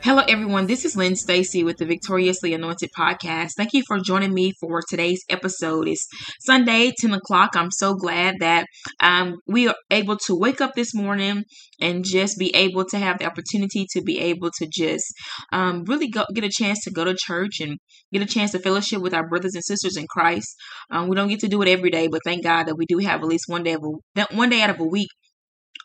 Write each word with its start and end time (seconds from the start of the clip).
Hello, 0.00 0.22
everyone. 0.28 0.68
This 0.68 0.84
is 0.84 0.96
Lynn 0.96 1.16
Stacy 1.16 1.64
with 1.64 1.78
the 1.78 1.84
Victoriously 1.84 2.54
Anointed 2.54 2.90
podcast. 2.96 3.50
Thank 3.56 3.72
you 3.72 3.82
for 3.84 3.98
joining 3.98 4.32
me 4.32 4.52
for 4.60 4.80
today's 4.88 5.24
episode. 5.28 5.88
It's 5.88 6.06
Sunday, 6.40 6.92
10 6.96 7.14
o'clock. 7.14 7.50
I'm 7.56 7.72
so 7.72 7.94
glad 7.94 8.36
that 8.38 8.66
um, 9.00 9.38
we 9.48 9.66
are 9.66 9.74
able 9.90 10.16
to 10.26 10.36
wake 10.36 10.60
up 10.60 10.74
this 10.74 10.94
morning 10.94 11.42
and 11.80 12.04
just 12.04 12.38
be 12.38 12.54
able 12.54 12.84
to 12.86 12.98
have 12.98 13.18
the 13.18 13.26
opportunity 13.26 13.86
to 13.90 14.00
be 14.00 14.20
able 14.20 14.50
to 14.58 14.68
just 14.72 15.04
um, 15.52 15.82
really 15.84 16.08
go, 16.08 16.24
get 16.32 16.44
a 16.44 16.48
chance 16.48 16.78
to 16.84 16.92
go 16.92 17.04
to 17.04 17.16
church 17.18 17.60
and 17.60 17.76
get 18.12 18.22
a 18.22 18.26
chance 18.26 18.52
to 18.52 18.60
fellowship 18.60 19.02
with 19.02 19.12
our 19.12 19.28
brothers 19.28 19.54
and 19.54 19.64
sisters 19.64 19.96
in 19.96 20.06
Christ. 20.08 20.54
Um, 20.92 21.08
we 21.08 21.16
don't 21.16 21.28
get 21.28 21.40
to 21.40 21.48
do 21.48 21.60
it 21.60 21.68
every 21.68 21.90
day, 21.90 22.06
but 22.06 22.20
thank 22.24 22.44
God 22.44 22.64
that 22.68 22.78
we 22.78 22.86
do 22.86 22.98
have 22.98 23.20
at 23.20 23.26
least 23.26 23.46
one 23.48 23.64
day 23.64 23.72
of 23.72 23.82
a, 23.82 24.26
one 24.34 24.48
day 24.48 24.62
out 24.62 24.70
of 24.70 24.78
a 24.78 24.84
week 24.84 25.08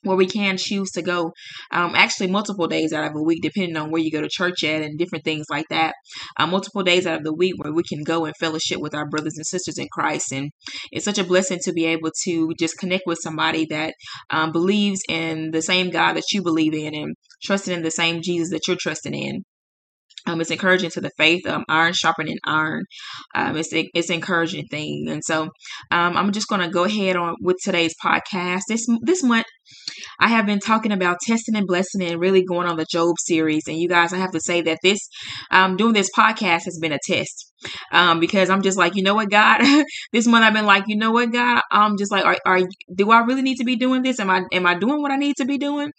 where 0.04 0.18
we 0.18 0.26
can 0.26 0.58
choose 0.58 0.92
to 0.92 1.02
go 1.02 1.34
um, 1.72 1.94
actually 1.96 2.28
multiple 2.28 2.68
days 2.68 2.94
out 2.94 3.10
of 3.10 3.16
a 3.16 3.22
week 3.22 3.42
depending 3.42 3.78
on 3.78 3.92
where 3.92 4.02
you 4.02 4.12
go 4.12 4.22
to 4.22 4.30
church 4.30 4.64
at 4.64 4.82
and 4.82 4.98
different 4.98 5.24
things 5.24 5.46
like 5.50 5.66
that 5.70 5.94
uh, 6.38 6.48
multiple 6.48 6.84
days 6.84 7.06
out 7.06 7.18
of 7.18 7.24
the 7.24 7.34
week 7.34 7.54
where 7.58 7.74
we 7.74 7.84
can 7.84 8.04
go 8.04 8.26
and 8.26 8.36
fellowship 8.40 8.80
with 8.80 8.94
our 8.94 9.08
brothers 9.08 9.36
and 9.36 9.45
sisters 9.45 9.78
in 9.78 9.88
christ 9.92 10.32
and 10.32 10.52
it's 10.92 11.06
such 11.06 11.18
a 11.18 11.23
blessing 11.23 11.60
to 11.64 11.73
be 11.73 11.86
able 11.86 12.12
to 12.23 12.54
just 12.60 12.78
connect 12.78 13.04
with 13.06 13.20
somebody 13.22 13.66
that 13.66 13.94
um, 14.30 14.52
believes 14.52 15.02
in 15.10 15.52
the 15.52 15.62
same 15.62 15.90
god 15.90 16.14
that 16.14 16.32
you 16.32 16.42
believe 16.42 16.73
in 16.73 16.94
and 16.94 17.16
trusting 17.44 17.73
in 17.73 17.84
the 17.84 17.92
same 17.92 18.22
jesus 18.22 18.50
that 18.50 18.67
you're 18.67 18.78
trusting 18.80 19.14
in 19.14 19.44
um, 20.26 20.40
it's 20.40 20.52
encouraging 20.52 20.90
to 20.92 21.02
the 21.02 21.12
faith. 21.17 21.45
Um, 21.48 21.66
iron 21.67 21.94
sharpening 21.94 22.38
iron. 22.45 22.86
Um, 23.36 23.58
it's 23.58 23.70
it's 23.72 24.10
encouraging 24.10 24.67
thing, 24.67 25.08
and 25.10 25.23
so 25.23 25.44
um, 25.92 26.17
I'm 26.17 26.32
just 26.32 26.48
to 26.50 26.70
go 26.70 26.86
ahead 26.86 27.16
on 27.16 27.36
with 27.42 27.58
today's 27.64 27.94
podcast. 28.04 28.62
This 28.67 28.88
this 29.02 29.23
month, 29.23 29.45
I 30.19 30.30
have 30.30 30.45
been 30.45 30.59
talking 30.59 30.92
about 30.92 31.19
testing 31.22 31.56
and 31.56 31.67
blessing 31.67 32.02
and 32.03 32.19
really 32.19 32.44
going 32.44 32.67
on 32.67 32.78
the 32.78 32.86
Job 32.89 33.16
series. 33.19 33.64
And 33.67 33.78
you 33.78 33.88
guys, 33.88 34.14
I 34.14 34.17
have 34.17 34.31
to 34.31 34.39
say 34.39 34.61
that 34.61 34.80
this 34.83 35.00
um, 35.52 35.78
doing 35.78 35.94
this 35.94 36.09
podcast 36.16 36.64
has 36.66 36.80
been 36.81 36.92
a 36.92 37.00
test 37.05 37.53
um, 37.92 38.20
because 38.20 38.50
I'm 38.50 38.61
just 38.61 38.78
like, 38.78 38.95
you 38.95 39.03
know 39.03 39.16
what, 39.16 39.30
God, 39.30 39.61
this 40.11 40.28
month 40.28 40.44
I've 40.44 40.53
been 40.53 40.66
like, 40.66 40.86
you 40.88 40.97
know 40.97 41.11
what, 41.11 41.31
God, 41.31 41.61
I'm 41.72 41.97
just 41.97 42.11
like, 42.11 42.25
are, 42.25 42.38
are 42.45 42.61
do 42.94 43.11
I 43.11 43.22
really 43.22 43.42
need 43.42 43.58
to 43.58 43.64
be 43.64 43.75
doing 43.75 44.02
this? 44.02 44.20
Am 44.20 44.30
I 44.30 44.44
am 44.52 44.66
I 44.66 44.75
doing 44.75 45.02
what 45.02 45.11
I 45.11 45.17
need 45.17 45.36
to 45.38 45.45
be 45.45 45.58
doing? 45.58 45.92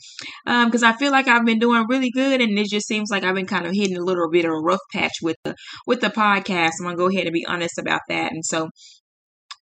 Because 0.45 0.83
um, 0.83 0.93
I 0.93 0.97
feel 0.97 1.11
like 1.11 1.29
I've 1.29 1.45
been 1.45 1.59
doing 1.59 1.87
really 1.89 2.11
good, 2.11 2.41
and 2.41 2.59
it 2.59 2.69
just 2.69 2.87
seems 2.87 3.11
like 3.11 3.25
I've 3.25 3.35
been 3.35 3.47
kind 3.47 3.67
of 3.67 3.73
hitting 3.73 3.97
a 3.97 4.05
little 4.05 4.31
bit 4.31 4.45
of 4.45 4.53
a 4.53 4.61
rough 4.61 4.81
patch 4.93 5.15
with 5.23 5.37
the 5.45 5.55
with 5.87 6.01
the 6.01 6.09
podcast. 6.09 6.73
I'm 6.81 6.87
gonna 6.87 6.97
go 6.97 7.09
ahead 7.09 7.27
and 7.27 7.35
be 7.35 7.47
honest 7.47 7.79
about 7.79 8.01
that, 8.09 8.33
and 8.33 8.45
so 8.45 8.69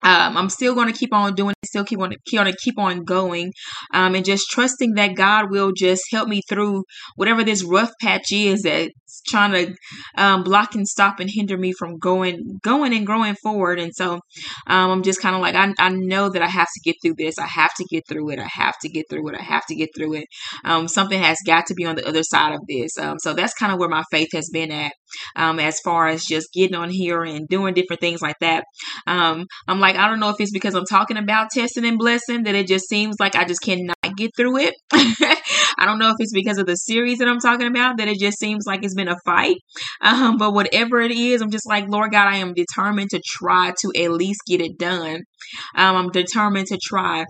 um, 0.03 0.37
I'm 0.37 0.51
still 0.51 0.75
going 0.75 0.93
to 0.93 0.99
keep 0.99 1.13
on 1.13 1.35
doing 1.35 1.55
it, 1.63 1.69
still 1.69 1.85
keep 1.85 2.01
on 2.01 2.15
keep 2.27 2.41
on 2.41 2.53
keep 2.63 2.79
on 2.79 3.05
going, 3.05 3.53
um, 3.93 4.15
and 4.15 4.25
just 4.25 4.51
trusting 4.51 4.95
that 4.95 5.15
God 5.15 5.51
will 5.51 5.73
just 5.73 6.03
help 6.11 6.29
me 6.29 6.43
through 6.49 6.85
whatever 7.17 7.45
this 7.45 7.63
rough 7.63 7.93
patch 8.01 8.33
is 8.33 8.63
that's 8.63 8.91
trying 9.27 9.53
to 9.53 9.75
um, 10.17 10.43
block 10.43 10.75
and 10.75 10.87
stop 10.87 11.21
and 11.21 11.31
hinder 11.33 11.57
me 11.57 11.73
from 11.73 11.99
going 11.99 12.59
going 12.63 12.93
and 12.93 13.07
growing 13.07 13.37
forward. 13.43 13.79
And 13.79 13.95
so 13.95 14.15
um, 14.67 14.91
I'm 14.91 15.03
just 15.03 15.21
kind 15.21 15.37
of 15.37 15.41
like 15.41 15.55
I, 15.55 15.73
I 15.79 15.91
know 15.91 16.29
that 16.29 16.43
I 16.43 16.49
have 16.49 16.67
to 16.69 16.81
get 16.85 16.97
through 17.03 17.15
this. 17.19 17.39
I 17.39 17.47
have 17.47 17.73
to 17.75 17.85
get 17.85 18.05
through 18.09 18.31
it. 18.31 18.39
I 18.39 18.49
have 18.51 18.75
to 18.83 18.89
get 18.89 19.07
through 19.09 19.29
it. 19.29 19.37
I 19.39 19.43
have 19.43 19.67
to 19.67 19.75
get 19.75 19.91
through 19.97 20.15
it. 20.15 20.25
Um, 20.65 20.89
something 20.89 21.21
has 21.21 21.39
got 21.47 21.67
to 21.67 21.75
be 21.75 21.85
on 21.85 21.95
the 21.97 22.09
other 22.09 22.25
side 22.25 22.55
of 22.55 22.61
this. 22.69 22.99
Um, 22.99 23.19
so 23.19 23.35
that's 23.35 23.55
kind 23.55 23.73
of 23.73 23.79
where 23.79 23.89
my 23.89 24.03
faith 24.11 24.31
has 24.33 24.51
been 24.53 24.73
at, 24.73 24.93
as 25.37 25.79
far 25.81 26.09
as 26.09 26.25
just 26.25 26.53
getting 26.53 26.75
on 26.75 26.91
here 26.91 27.23
and 27.23 27.47
doing 27.49 27.75
different 27.75 28.01
things 28.01 28.21
like 28.21 28.37
that. 28.41 28.65
I'm 29.07 29.47
like 29.69 29.93
like 29.93 30.03
I 30.03 30.09
don't 30.09 30.21
know 30.21 30.31
if 30.31 30.37
it's 30.39 30.53
because 30.53 30.75
I'm 30.75 30.87
talking 30.87 31.17
about 31.17 31.51
testing 31.51 31.85
and 31.85 31.99
blessing 31.99 32.45
that 32.45 32.55
it 32.55 32.67
just 32.67 32.89
seems 32.89 33.17
like 33.21 33.37
I 33.37 33.45
just 33.45 33.63
cannot 33.63 33.97
get 34.17 34.33
through 34.37 34.59
it. 34.59 34.75
I 34.93 35.85
don't 35.85 35.99
know 35.99 36.11
if 36.11 36.17
it's 36.19 36.33
because 36.33 36.59
of 36.59 36.67
the 36.67 36.77
series 36.77 37.19
that 37.19 37.29
I'm 37.29 37.41
talking 37.41 37.67
about 37.67 37.99
that 37.99 38.09
it 38.09 38.19
just 38.19 38.39
seems 38.39 38.65
like 38.67 38.85
it's 38.85 38.95
been 38.95 39.09
a 39.09 39.17
fight. 39.25 39.57
Um, 40.01 40.37
but 40.37 40.53
whatever 40.53 41.01
it 41.01 41.13
is, 41.13 41.41
I'm 41.41 41.51
just 41.51 41.69
like, 41.69 41.89
Lord 41.89 42.13
God, 42.13 42.29
I 42.29 42.37
am 42.37 42.55
determined 42.55 43.11
to 43.11 43.21
try 43.25 43.73
to 43.81 43.93
at 44.03 44.13
least 44.13 44.41
get 44.47 44.61
it 44.61 44.79
done. 44.79 45.23
Um, 45.77 45.97
I'm 45.97 46.11
determined 46.11 46.69
to 46.69 46.79
try 46.83 47.25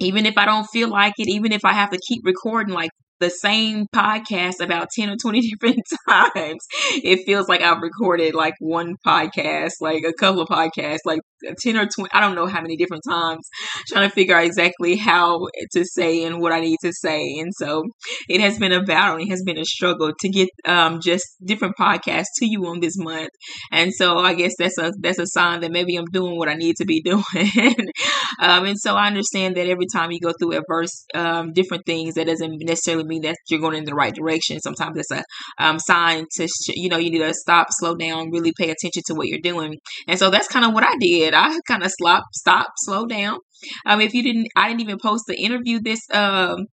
even 0.00 0.26
if 0.26 0.36
I 0.36 0.44
don't 0.44 0.66
feel 0.66 0.88
like 0.88 1.14
it, 1.18 1.28
even 1.28 1.52
if 1.52 1.64
I 1.64 1.72
have 1.72 1.90
to 1.90 2.00
keep 2.08 2.22
recording 2.24 2.74
like 2.74 2.90
the 3.20 3.30
same 3.30 3.86
podcast 3.94 4.60
about 4.60 4.88
10 4.94 5.10
or 5.10 5.16
20 5.16 5.40
different 5.50 5.82
times. 6.08 6.66
It 7.02 7.24
feels 7.24 7.48
like 7.48 7.62
I've 7.62 7.80
recorded 7.80 8.34
like 8.34 8.54
one 8.60 8.96
podcast, 9.06 9.74
like 9.80 10.04
a 10.04 10.12
couple 10.12 10.42
of 10.42 10.48
podcasts, 10.48 10.98
like 11.04 11.20
10 11.62 11.76
or 11.76 11.86
20, 11.86 12.10
I 12.12 12.20
don't 12.20 12.34
know 12.34 12.46
how 12.46 12.60
many 12.60 12.76
different 12.76 13.02
times, 13.08 13.48
trying 13.88 14.08
to 14.08 14.14
figure 14.14 14.36
out 14.36 14.44
exactly 14.44 14.96
how 14.96 15.46
to 15.72 15.84
say 15.84 16.24
and 16.24 16.40
what 16.40 16.52
I 16.52 16.60
need 16.60 16.78
to 16.82 16.92
say. 16.92 17.38
And 17.38 17.52
so 17.54 17.84
it 18.28 18.40
has 18.40 18.58
been 18.58 18.72
a 18.72 18.82
battle, 18.82 19.18
it 19.18 19.28
has 19.28 19.42
been 19.44 19.58
a 19.58 19.64
struggle 19.64 20.12
to 20.18 20.28
get 20.28 20.48
um, 20.66 21.00
just 21.00 21.24
different 21.44 21.76
podcasts 21.78 22.34
to 22.38 22.46
you 22.46 22.66
on 22.66 22.80
this 22.80 22.96
month. 22.96 23.30
And 23.72 23.92
so 23.92 24.18
I 24.18 24.34
guess 24.34 24.52
that's 24.58 24.78
a 24.78 24.92
that's 25.00 25.18
a 25.18 25.26
sign 25.26 25.60
that 25.60 25.72
maybe 25.72 25.96
I'm 25.96 26.06
doing 26.06 26.36
what 26.38 26.48
I 26.48 26.54
need 26.54 26.76
to 26.76 26.84
be 26.84 27.02
doing. 27.04 27.22
um, 28.40 28.64
and 28.66 28.78
so 28.78 28.94
I 28.94 29.06
understand 29.06 29.56
that 29.56 29.68
every 29.68 29.86
time 29.92 30.10
you 30.10 30.20
go 30.20 30.32
through 30.38 30.56
a 30.56 30.62
verse, 30.68 31.04
um, 31.14 31.52
different 31.52 31.84
things, 31.86 32.14
that 32.14 32.26
doesn't 32.26 32.58
necessarily 32.60 33.04
mean 33.04 33.22
that 33.22 33.36
you're 33.48 33.60
going 33.60 33.76
in 33.76 33.84
the 33.84 33.94
right 33.94 34.14
direction. 34.14 34.60
Sometimes 34.60 34.96
it's 34.98 35.10
a 35.10 35.22
um, 35.58 35.78
sign 35.78 36.26
to, 36.36 36.46
sh- 36.46 36.74
you 36.74 36.88
know, 36.88 36.96
you 36.96 37.10
need 37.10 37.18
to 37.18 37.34
stop, 37.34 37.68
slow 37.70 37.94
down, 37.94 38.30
really 38.30 38.52
pay 38.56 38.70
attention 38.70 39.02
to 39.06 39.14
what 39.14 39.28
you're 39.28 39.40
doing. 39.40 39.76
And 40.08 40.18
so 40.18 40.30
that's 40.30 40.48
kind 40.48 40.64
of 40.64 40.72
what 40.72 40.84
I 40.84 40.94
did. 41.00 41.33
I 41.34 41.58
kind 41.66 41.82
of 41.82 41.90
stop, 41.90 42.24
stop, 42.32 42.68
slow 42.76 43.06
down. 43.06 43.38
Um, 43.86 44.00
if 44.00 44.14
you 44.14 44.22
didn't, 44.22 44.48
I 44.56 44.68
didn't 44.68 44.82
even 44.82 44.98
post 44.98 45.24
the 45.26 45.36
interview 45.40 45.80
this 45.80 46.00
um 46.12 46.66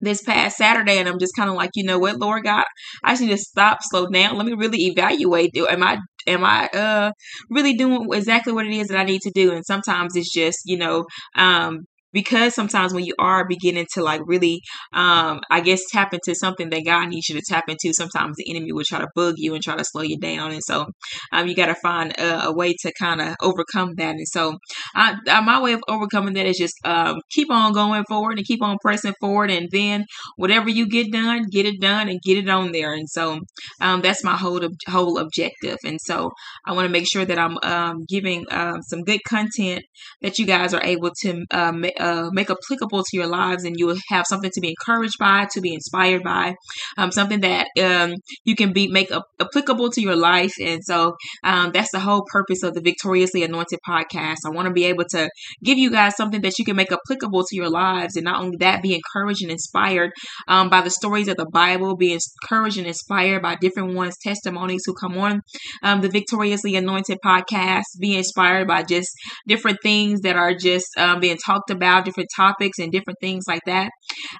this 0.00 0.22
past 0.22 0.56
Saturday, 0.56 0.98
and 0.98 1.08
I'm 1.08 1.18
just 1.18 1.34
kind 1.36 1.48
of 1.48 1.56
like, 1.56 1.70
you 1.74 1.84
know 1.84 1.98
what, 1.98 2.18
Lord 2.18 2.44
God, 2.44 2.64
I 3.02 3.12
just 3.12 3.22
need 3.22 3.30
to 3.30 3.38
stop, 3.38 3.78
slow 3.82 4.06
down. 4.06 4.36
Let 4.36 4.46
me 4.46 4.52
really 4.54 4.78
evaluate. 4.86 5.56
Am 5.56 5.82
I 5.82 5.98
am 6.26 6.44
I 6.44 6.68
uh 6.68 7.12
really 7.50 7.74
doing 7.74 8.08
exactly 8.12 8.52
what 8.52 8.66
it 8.66 8.72
is 8.72 8.88
that 8.88 8.98
I 8.98 9.04
need 9.04 9.22
to 9.22 9.30
do? 9.34 9.52
And 9.52 9.64
sometimes 9.64 10.16
it's 10.16 10.32
just 10.32 10.58
you 10.64 10.76
know 10.78 11.06
um 11.36 11.80
because 12.14 12.54
sometimes 12.54 12.94
when 12.94 13.04
you 13.04 13.14
are 13.18 13.46
beginning 13.46 13.86
to 13.92 14.02
like 14.02 14.22
really 14.24 14.62
um 14.94 15.40
i 15.50 15.60
guess 15.60 15.82
tap 15.90 16.14
into 16.14 16.34
something 16.34 16.70
that 16.70 16.84
god 16.84 17.08
needs 17.08 17.28
you 17.28 17.34
to 17.34 17.42
tap 17.46 17.64
into 17.68 17.92
sometimes 17.92 18.36
the 18.36 18.48
enemy 18.48 18.72
will 18.72 18.84
try 18.86 18.98
to 18.98 19.08
bug 19.14 19.34
you 19.36 19.54
and 19.54 19.62
try 19.62 19.76
to 19.76 19.84
slow 19.84 20.02
you 20.02 20.18
down. 20.18 20.52
And 20.52 20.62
so 20.62 20.86
um 21.32 21.46
you 21.46 21.54
got 21.54 21.66
to 21.66 21.74
find 21.74 22.12
a, 22.18 22.46
a, 22.46 22.54
way 22.54 22.74
to 22.80 22.92
kind 22.98 23.20
of 23.20 23.34
overcome 23.42 23.94
that. 23.96 24.14
And 24.14 24.28
so 24.28 24.58
I, 24.94 25.16
I, 25.28 25.40
my 25.40 25.60
way 25.60 25.72
of 25.72 25.82
overcoming 25.88 26.34
that 26.34 26.46
is 26.46 26.58
just 26.58 26.74
um 26.84 27.20
keep 27.30 27.50
on 27.50 27.72
going 27.72 28.04
forward 28.08 28.38
and 28.38 28.46
keep 28.46 28.62
on 28.62 28.78
pressing 28.82 29.14
forward. 29.20 29.50
And 29.50 29.68
then 29.70 30.04
whatever 30.36 30.68
you 30.68 30.88
get 30.88 31.12
done 31.12 31.44
get 31.50 31.66
it 31.66 31.80
done 31.80 32.08
and 32.08 32.20
get 32.22 32.38
it 32.38 32.48
on 32.48 32.72
there. 32.72 32.94
And 32.94 33.08
so 33.08 33.40
um 33.80 34.00
that's 34.02 34.24
my 34.24 34.36
whole 34.36 34.60
whole 34.88 35.18
objective. 35.18 35.78
And 35.84 36.00
so 36.00 36.30
i 36.66 36.72
want 36.72 36.86
to 36.86 36.92
make 36.92 37.06
sure 37.06 37.24
that 37.24 37.38
i'm 37.38 37.56
um 37.62 38.04
giving 38.08 38.44
um 38.50 38.82
some 38.82 39.02
good 39.02 39.20
content 39.28 39.82
that 40.22 40.38
you 40.38 40.46
guys 40.46 40.72
are 40.74 40.82
able 40.82 41.10
to 41.22 41.44
um, 41.50 41.84
uh, 41.98 42.03
make 42.32 42.50
applicable 42.50 43.02
to 43.02 43.16
your 43.16 43.26
lives 43.26 43.64
and 43.64 43.76
you 43.78 43.86
will 43.86 43.98
have 44.08 44.26
something 44.26 44.50
to 44.52 44.60
be 44.60 44.70
encouraged 44.70 45.18
by, 45.18 45.46
to 45.52 45.60
be 45.60 45.74
inspired 45.74 46.22
by, 46.22 46.54
um, 46.96 47.10
something 47.10 47.40
that 47.40 47.68
um, 47.82 48.14
you 48.44 48.54
can 48.54 48.72
be 48.72 48.88
make 48.88 49.10
a, 49.10 49.22
applicable 49.40 49.90
to 49.90 50.00
your 50.00 50.16
life. 50.16 50.52
And 50.60 50.82
so 50.84 51.16
um, 51.42 51.70
that's 51.72 51.90
the 51.92 52.00
whole 52.00 52.24
purpose 52.30 52.62
of 52.62 52.74
the 52.74 52.80
Victoriously 52.80 53.42
Anointed 53.42 53.80
podcast. 53.88 54.38
I 54.46 54.50
want 54.50 54.66
to 54.68 54.72
be 54.72 54.84
able 54.84 55.04
to 55.10 55.28
give 55.62 55.78
you 55.78 55.90
guys 55.90 56.16
something 56.16 56.42
that 56.42 56.58
you 56.58 56.64
can 56.64 56.76
make 56.76 56.92
applicable 56.92 57.44
to 57.44 57.56
your 57.56 57.70
lives. 57.70 58.16
And 58.16 58.24
not 58.24 58.40
only 58.42 58.56
that, 58.58 58.82
be 58.82 58.94
encouraged 58.94 59.42
and 59.42 59.50
inspired 59.50 60.12
um, 60.48 60.68
by 60.68 60.80
the 60.80 60.90
stories 60.90 61.28
of 61.28 61.36
the 61.36 61.46
Bible, 61.46 61.96
be 61.96 62.16
encouraged 62.42 62.78
and 62.78 62.86
inspired 62.86 63.42
by 63.42 63.56
different 63.56 63.94
ones' 63.94 64.16
testimonies 64.22 64.82
who 64.86 64.94
come 64.94 65.16
on 65.18 65.42
um, 65.82 66.00
the 66.00 66.08
Victoriously 66.08 66.76
Anointed 66.76 67.18
podcast, 67.24 67.82
be 68.00 68.16
inspired 68.16 68.68
by 68.68 68.82
just 68.82 69.10
different 69.46 69.78
things 69.82 70.20
that 70.20 70.36
are 70.36 70.54
just 70.54 70.86
um, 70.98 71.20
being 71.20 71.38
talked 71.44 71.70
about 71.70 71.93
about 71.94 72.04
different 72.04 72.28
topics 72.34 72.78
and 72.78 72.92
different 72.92 73.18
things 73.20 73.44
like 73.48 73.62
that. 73.66 73.90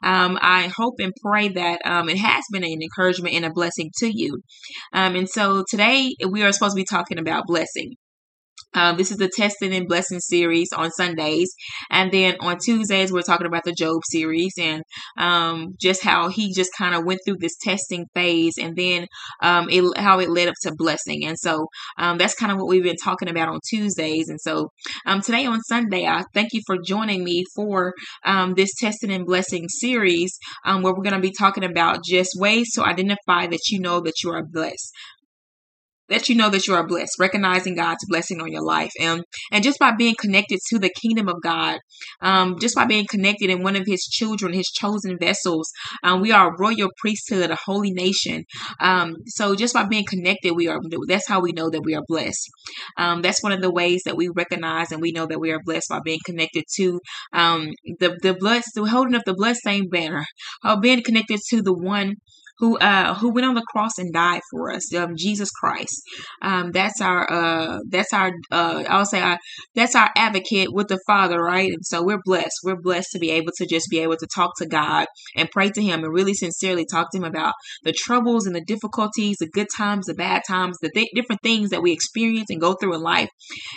Um, 0.03 0.39
I 0.41 0.73
hope 0.77 0.95
and 0.99 1.13
pray 1.23 1.49
that 1.49 1.81
um, 1.85 2.09
it 2.09 2.19
has 2.19 2.45
been 2.53 2.65
an 2.65 2.83
encouragement 2.83 3.35
and 3.35 3.45
a 3.45 3.51
blessing 3.51 3.91
to 3.99 4.11
you. 4.13 4.41
Um, 4.93 5.17
and 5.17 5.29
so 5.29 5.65
today 5.69 6.15
we 6.29 6.43
are 6.43 6.53
supposed 6.53 6.73
to 6.73 6.81
be 6.81 6.85
talking 6.85 7.19
about 7.19 7.47
blessing. 7.47 7.95
Um, 8.75 8.97
this 8.97 9.11
is 9.11 9.19
the 9.19 9.29
testing 9.29 9.75
and 9.75 9.89
blessing 9.89 10.21
series 10.21 10.69
on 10.77 10.91
Sundays, 10.91 11.53
and 11.91 12.11
then 12.13 12.37
on 12.41 12.59
Tuesdays 12.59 13.13
we're 13.13 13.23
talking 13.23 13.47
about 13.47 13.65
the 13.65 13.73
Job 13.73 14.01
series 14.11 14.55
and 14.59 14.83
um, 15.19 15.75
just 15.81 16.03
how 16.03 16.29
he 16.29 16.53
just 16.53 16.71
kind 16.77 16.95
of 16.95 17.05
went 17.05 17.21
through 17.25 17.37
this 17.39 17.57
testing 17.63 18.07
phase, 18.15 18.55
and 18.61 18.77
then 18.77 19.07
um, 19.43 19.69
it, 19.71 19.85
how 19.97 20.19
it 20.19 20.31
led 20.31 20.49
up 20.49 20.55
to 20.63 20.75
blessing. 20.75 21.25
And 21.25 21.39
so 21.39 21.67
um, 21.99 22.19
that's 22.19 22.35
kind 22.35 22.53
of 22.53 22.59
what 22.59 22.69
we've 22.69 22.83
been 22.83 22.97
talking 23.03 23.29
about 23.29 23.49
on 23.49 23.61
Tuesdays. 23.69 24.29
And 24.29 24.41
so 24.41 24.71
um, 25.07 25.21
today 25.21 25.47
on 25.47 25.61
Sunday, 25.63 26.07
I 26.07 26.25
thank 26.35 26.53
you 26.53 26.61
for 26.67 26.77
joining 26.85 27.25
me 27.25 27.45
for 27.55 27.95
um, 28.25 28.55
this 28.55 28.71
testing 28.79 29.13
and 29.13 29.27
blessing 29.27 29.69
series, 29.69 30.37
where 30.65 30.83
we're 30.83 31.03
going 31.03 31.13
to 31.13 31.21
be 31.21 31.33
talking 31.37 31.65
about 31.65 32.05
just 32.05 32.31
ways 32.37 32.73
to 32.75 32.85
identify 32.85 33.47
that 33.47 33.69
you 33.71 33.81
know 33.81 34.01
that 34.01 34.23
you 34.23 34.31
are 34.31 34.45
blessed 34.45 34.93
that 36.09 36.29
you 36.29 36.35
know 36.35 36.51
that 36.51 36.67
you 36.67 36.75
are 36.75 36.87
blessed, 36.87 37.13
recognizing 37.19 37.77
God's 37.77 38.05
blessing 38.09 38.41
on 38.41 38.53
your 38.53 38.63
life, 38.63 38.93
and 39.01 39.25
and 39.53 39.65
just 39.65 39.79
by 39.79 39.93
being 39.93 40.15
connected 40.19 40.61
to 40.71 40.79
the 40.79 40.91
kingdom 40.91 41.29
of 41.29 41.43
God, 41.43 41.79
um, 42.21 42.59
just 42.61 42.75
by 42.75 42.85
being 42.85 43.07
connected 43.09 43.51
in 43.51 43.63
one 43.63 43.77
of 43.77 43.87
His 43.87 44.03
children, 44.03 44.53
His 44.53 44.71
chosen 44.71 45.19
vessels, 45.19 45.71
um, 46.03 46.21
we 46.21 46.33
are 46.33 46.51
a 46.51 46.59
royal 46.59 46.91
priesthood, 46.99 47.51
a 47.51 47.59
holy 47.65 47.93
nation. 47.93 48.45
Um, 48.81 49.17
so 49.27 49.55
just 49.55 49.75
by 49.75 49.85
being 49.85 50.05
connected, 50.09 50.55
we 50.55 50.69
are. 50.69 50.81
That's 51.09 51.29
how 51.29 51.41
we 51.41 51.53
know 51.53 51.71
that 51.71 51.83
we 51.83 51.95
are 51.95 52.05
blessed. 52.07 52.49
Um, 52.97 53.23
that's 53.23 53.43
one 53.43 53.53
of 53.53 53.61
the 53.61 53.73
ways 53.73 54.03
that 54.05 54.17
we 54.17 54.29
recognize 54.29 54.93
and 54.93 55.01
we 55.01 55.13
know 55.13 55.27
that 55.27 55.41
we 55.41 55.51
are 55.53 55.61
blessed 55.65 55.89
by 55.89 56.01
being 56.05 56.21
connected 56.25 56.65
to 56.77 57.01
um, 57.33 57.71
the 57.99 58.17
the 58.23 58.35
blood, 58.35 58.63
holding 58.77 59.15
up 59.15 59.25
the 59.25 59.35
bloodstained 59.35 59.91
banner, 59.91 60.25
uh, 60.65 60.79
being 60.79 61.03
connected 61.03 61.41
to 61.51 61.63
the 61.63 61.73
one 61.75 62.15
who 62.59 62.79
uh 62.79 63.15
who 63.15 63.33
went 63.33 63.47
on 63.47 63.55
the 63.55 63.67
cross 63.69 63.99
and 63.99 64.13
died 64.13 64.41
for 64.51 64.71
us 64.73 64.95
um 64.95 65.15
jesus 65.17 65.51
christ. 65.51 66.03
Um 66.43 66.73
that's 66.73 67.01
our 67.01 67.31
uh 67.31 67.79
that's 67.89 68.13
our 68.13 68.33
uh 68.51 68.85
i'll 68.89 69.07
say 69.07 69.21
our, 69.21 69.39
that's 69.75 69.95
our 69.95 70.11
advocate 70.17 70.73
with 70.73 70.89
the 70.89 71.01
father 71.07 71.43
right? 71.43 71.73
And 71.73 71.85
so 71.85 72.03
we're 72.03 72.21
blessed. 72.25 72.61
We're 72.65 72.81
blessed 72.81 73.09
to 73.13 73.19
be 73.19 73.31
able 73.31 73.53
to 73.59 73.67
just 73.67 73.89
be 73.91 74.01
able 74.01 74.17
to 74.17 74.27
talk 74.35 74.53
to 74.59 74.67
god 74.67 75.07
and 75.37 75.51
pray 75.51 75.71
to 75.71 75.83
him 75.83 76.05
and 76.05 76.13
really 76.13 76.35
sincerely 76.35 76.87
talk 76.87 77.11
to 77.13 77.19
him 77.19 77.25
about 77.25 77.55
the 77.83 77.93
troubles 77.93 78.47
and 78.47 78.55
the 78.55 78.65
difficulties 78.65 79.37
the 79.39 79.49
good 79.49 79.69
times 79.77 80.07
the 80.07 80.15
bad 80.15 80.43
times 80.47 80.77
the 80.81 80.91
th- 80.91 81.11
different 81.15 81.43
things 81.43 81.71
that 81.71 81.83
we 81.83 81.93
experience 81.93 82.51
and 82.51 82.61
go 82.61 82.75
through 82.75 82.95
in 82.95 83.01
life. 83.01 83.29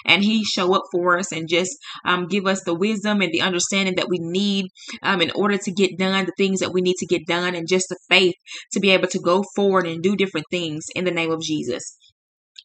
And 0.05 0.23
he 0.23 0.43
show 0.43 0.73
up 0.73 0.83
for 0.91 1.17
us 1.17 1.31
and 1.31 1.47
just 1.49 1.71
um, 2.05 2.27
give 2.27 2.45
us 2.45 2.63
the 2.63 2.73
wisdom 2.73 3.21
and 3.21 3.31
the 3.31 3.41
understanding 3.41 3.95
that 3.95 4.09
we 4.09 4.19
need 4.19 4.67
um, 5.03 5.21
in 5.21 5.31
order 5.31 5.57
to 5.57 5.71
get 5.71 5.97
done 5.97 6.25
the 6.25 6.33
things 6.37 6.59
that 6.59 6.73
we 6.73 6.81
need 6.81 6.95
to 6.97 7.05
get 7.05 7.25
done 7.27 7.55
and 7.55 7.67
just 7.67 7.87
the 7.89 7.97
faith 8.09 8.35
to 8.71 8.79
be 8.79 8.91
able 8.91 9.07
to 9.07 9.19
go 9.19 9.43
forward 9.55 9.87
and 9.87 10.03
do 10.03 10.15
different 10.15 10.47
things 10.51 10.85
in 10.95 11.05
the 11.05 11.11
name 11.11 11.31
of 11.31 11.41
Jesus. 11.41 11.97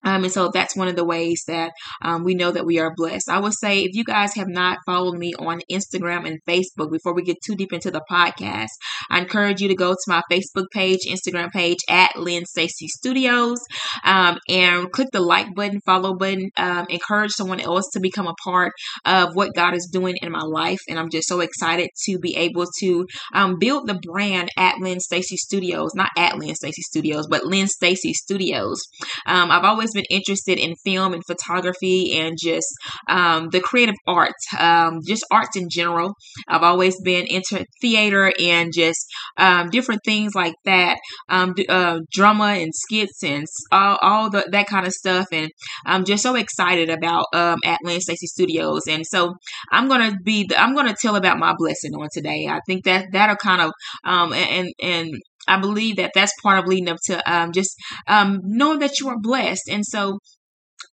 Um, 0.04 0.25
and 0.25 0.32
so 0.32 0.50
that's 0.52 0.76
one 0.76 0.88
of 0.88 0.96
the 0.96 1.04
ways 1.04 1.43
that 1.46 1.72
um, 2.02 2.25
we 2.25 2.34
know 2.34 2.50
that 2.50 2.66
we 2.66 2.78
are 2.78 2.93
blessed. 2.96 3.28
I 3.28 3.38
would 3.38 3.54
say 3.54 3.81
if 3.81 3.94
you 3.94 4.04
guys 4.04 4.34
have 4.34 4.49
not 4.49 4.78
followed 4.87 5.19
me 5.19 5.34
on 5.38 5.60
Instagram 5.70 6.26
and 6.26 6.38
Facebook 6.49 6.90
before 6.90 7.14
we 7.14 7.22
get 7.22 7.37
too 7.44 7.54
deep 7.54 7.72
into 7.72 7.90
the 7.90 8.02
podcast, 8.10 8.69
I 9.10 9.20
encourage 9.20 9.60
you 9.60 9.69
to 9.69 9.75
go 9.75 9.93
to 9.93 9.99
my 10.08 10.22
Facebook 10.31 10.66
page, 10.72 11.00
Instagram 11.08 11.50
page 11.50 11.78
at 11.88 12.16
Lynn 12.16 12.44
Stacy 12.46 12.88
Studios, 12.88 13.58
um, 14.04 14.38
and 14.49 14.90
click 14.90 15.08
the 15.12 15.20
like 15.20 15.54
button, 15.54 15.81
follow 15.87 16.14
button. 16.14 16.50
Um, 16.56 16.87
encourage 16.88 17.32
someone 17.32 17.60
else 17.60 17.88
to 17.93 18.00
become 18.00 18.26
a 18.26 18.34
part 18.44 18.72
of 19.05 19.31
what 19.34 19.55
God 19.55 19.75
is 19.75 19.88
doing 19.93 20.16
in 20.22 20.32
my 20.32 20.43
life, 20.43 20.81
and 20.88 20.98
I'm 20.98 21.10
just 21.10 21.28
so 21.28 21.40
excited 21.40 21.90
to 22.06 22.19
be 22.19 22.37
able 22.37 22.66
to 22.81 23.06
um, 23.34 23.56
build 23.58 23.87
the 23.87 23.98
brand 24.02 24.50
at 24.56 24.78
Lynn 24.81 25.00
Stacy 25.00 25.37
Studios, 25.37 25.94
not 25.94 26.10
at 26.16 26.38
Lynn 26.38 26.55
Stacy 26.55 26.82
Studios, 26.82 27.26
but 27.28 27.44
Lynn 27.44 27.69
Stacy 27.69 28.12
Studios. 28.12 28.81
Um, 29.26 29.50
I've 29.50 29.64
always 29.64 29.91
been 29.92 30.04
interested 30.10 30.58
in 30.58 30.74
film 30.84 31.14
and 31.14 31.22
photography 31.26 32.18
and 32.18 32.36
just 32.40 32.66
um, 33.08 33.48
the 33.50 33.60
creative 33.60 33.94
arts, 34.06 34.46
um, 34.58 35.00
just 35.06 35.24
arts 35.30 35.56
in 35.56 35.68
general. 35.70 36.14
I've 36.48 36.62
always 36.62 37.00
been 37.00 37.26
into 37.26 37.64
theater 37.80 38.32
and 38.38 38.72
just 38.72 39.06
um, 39.36 39.70
different 39.70 40.02
things 40.04 40.34
like 40.34 40.54
that, 40.64 40.98
um, 41.28 41.54
uh, 41.68 42.00
drama 42.12 42.44
and 42.44 42.72
skits 42.74 43.22
and 43.22 43.46
all, 43.70 43.98
all 44.02 44.30
the, 44.30 44.48
that 44.52 44.66
kind 44.66 44.86
of 44.86 44.92
stuff. 44.92 45.26
And 45.32 45.50
I'm 45.86 46.04
just 46.04 46.22
so 46.22 46.34
excited 46.34 46.90
about 46.90 47.26
um, 47.34 47.58
Lynn 47.84 48.00
Stacy 48.00 48.26
Studios. 48.26 48.82
And 48.88 49.06
so 49.06 49.34
I'm 49.70 49.88
gonna 49.88 50.16
be, 50.24 50.46
the, 50.48 50.60
I'm 50.60 50.74
gonna 50.74 50.94
tell 51.00 51.16
about 51.16 51.38
my 51.38 51.54
blessing 51.56 51.94
on 51.94 52.08
today. 52.12 52.46
I 52.48 52.60
think 52.66 52.84
that 52.84 53.06
that'll 53.12 53.36
kind 53.36 53.62
of 53.62 53.72
um, 54.04 54.32
and 54.32 54.72
and 54.80 55.14
I 55.48 55.58
believe 55.60 55.96
that 55.96 56.12
that's 56.14 56.32
part 56.42 56.58
of 56.58 56.66
leading 56.66 56.88
up 56.88 56.98
to 57.06 57.32
um, 57.32 57.52
just 57.52 57.74
um, 58.06 58.40
knowing 58.44 58.78
that 58.80 59.00
you 59.00 59.08
are 59.08 59.18
blessed. 59.18 59.68
And 59.70 59.84
so 59.84 60.18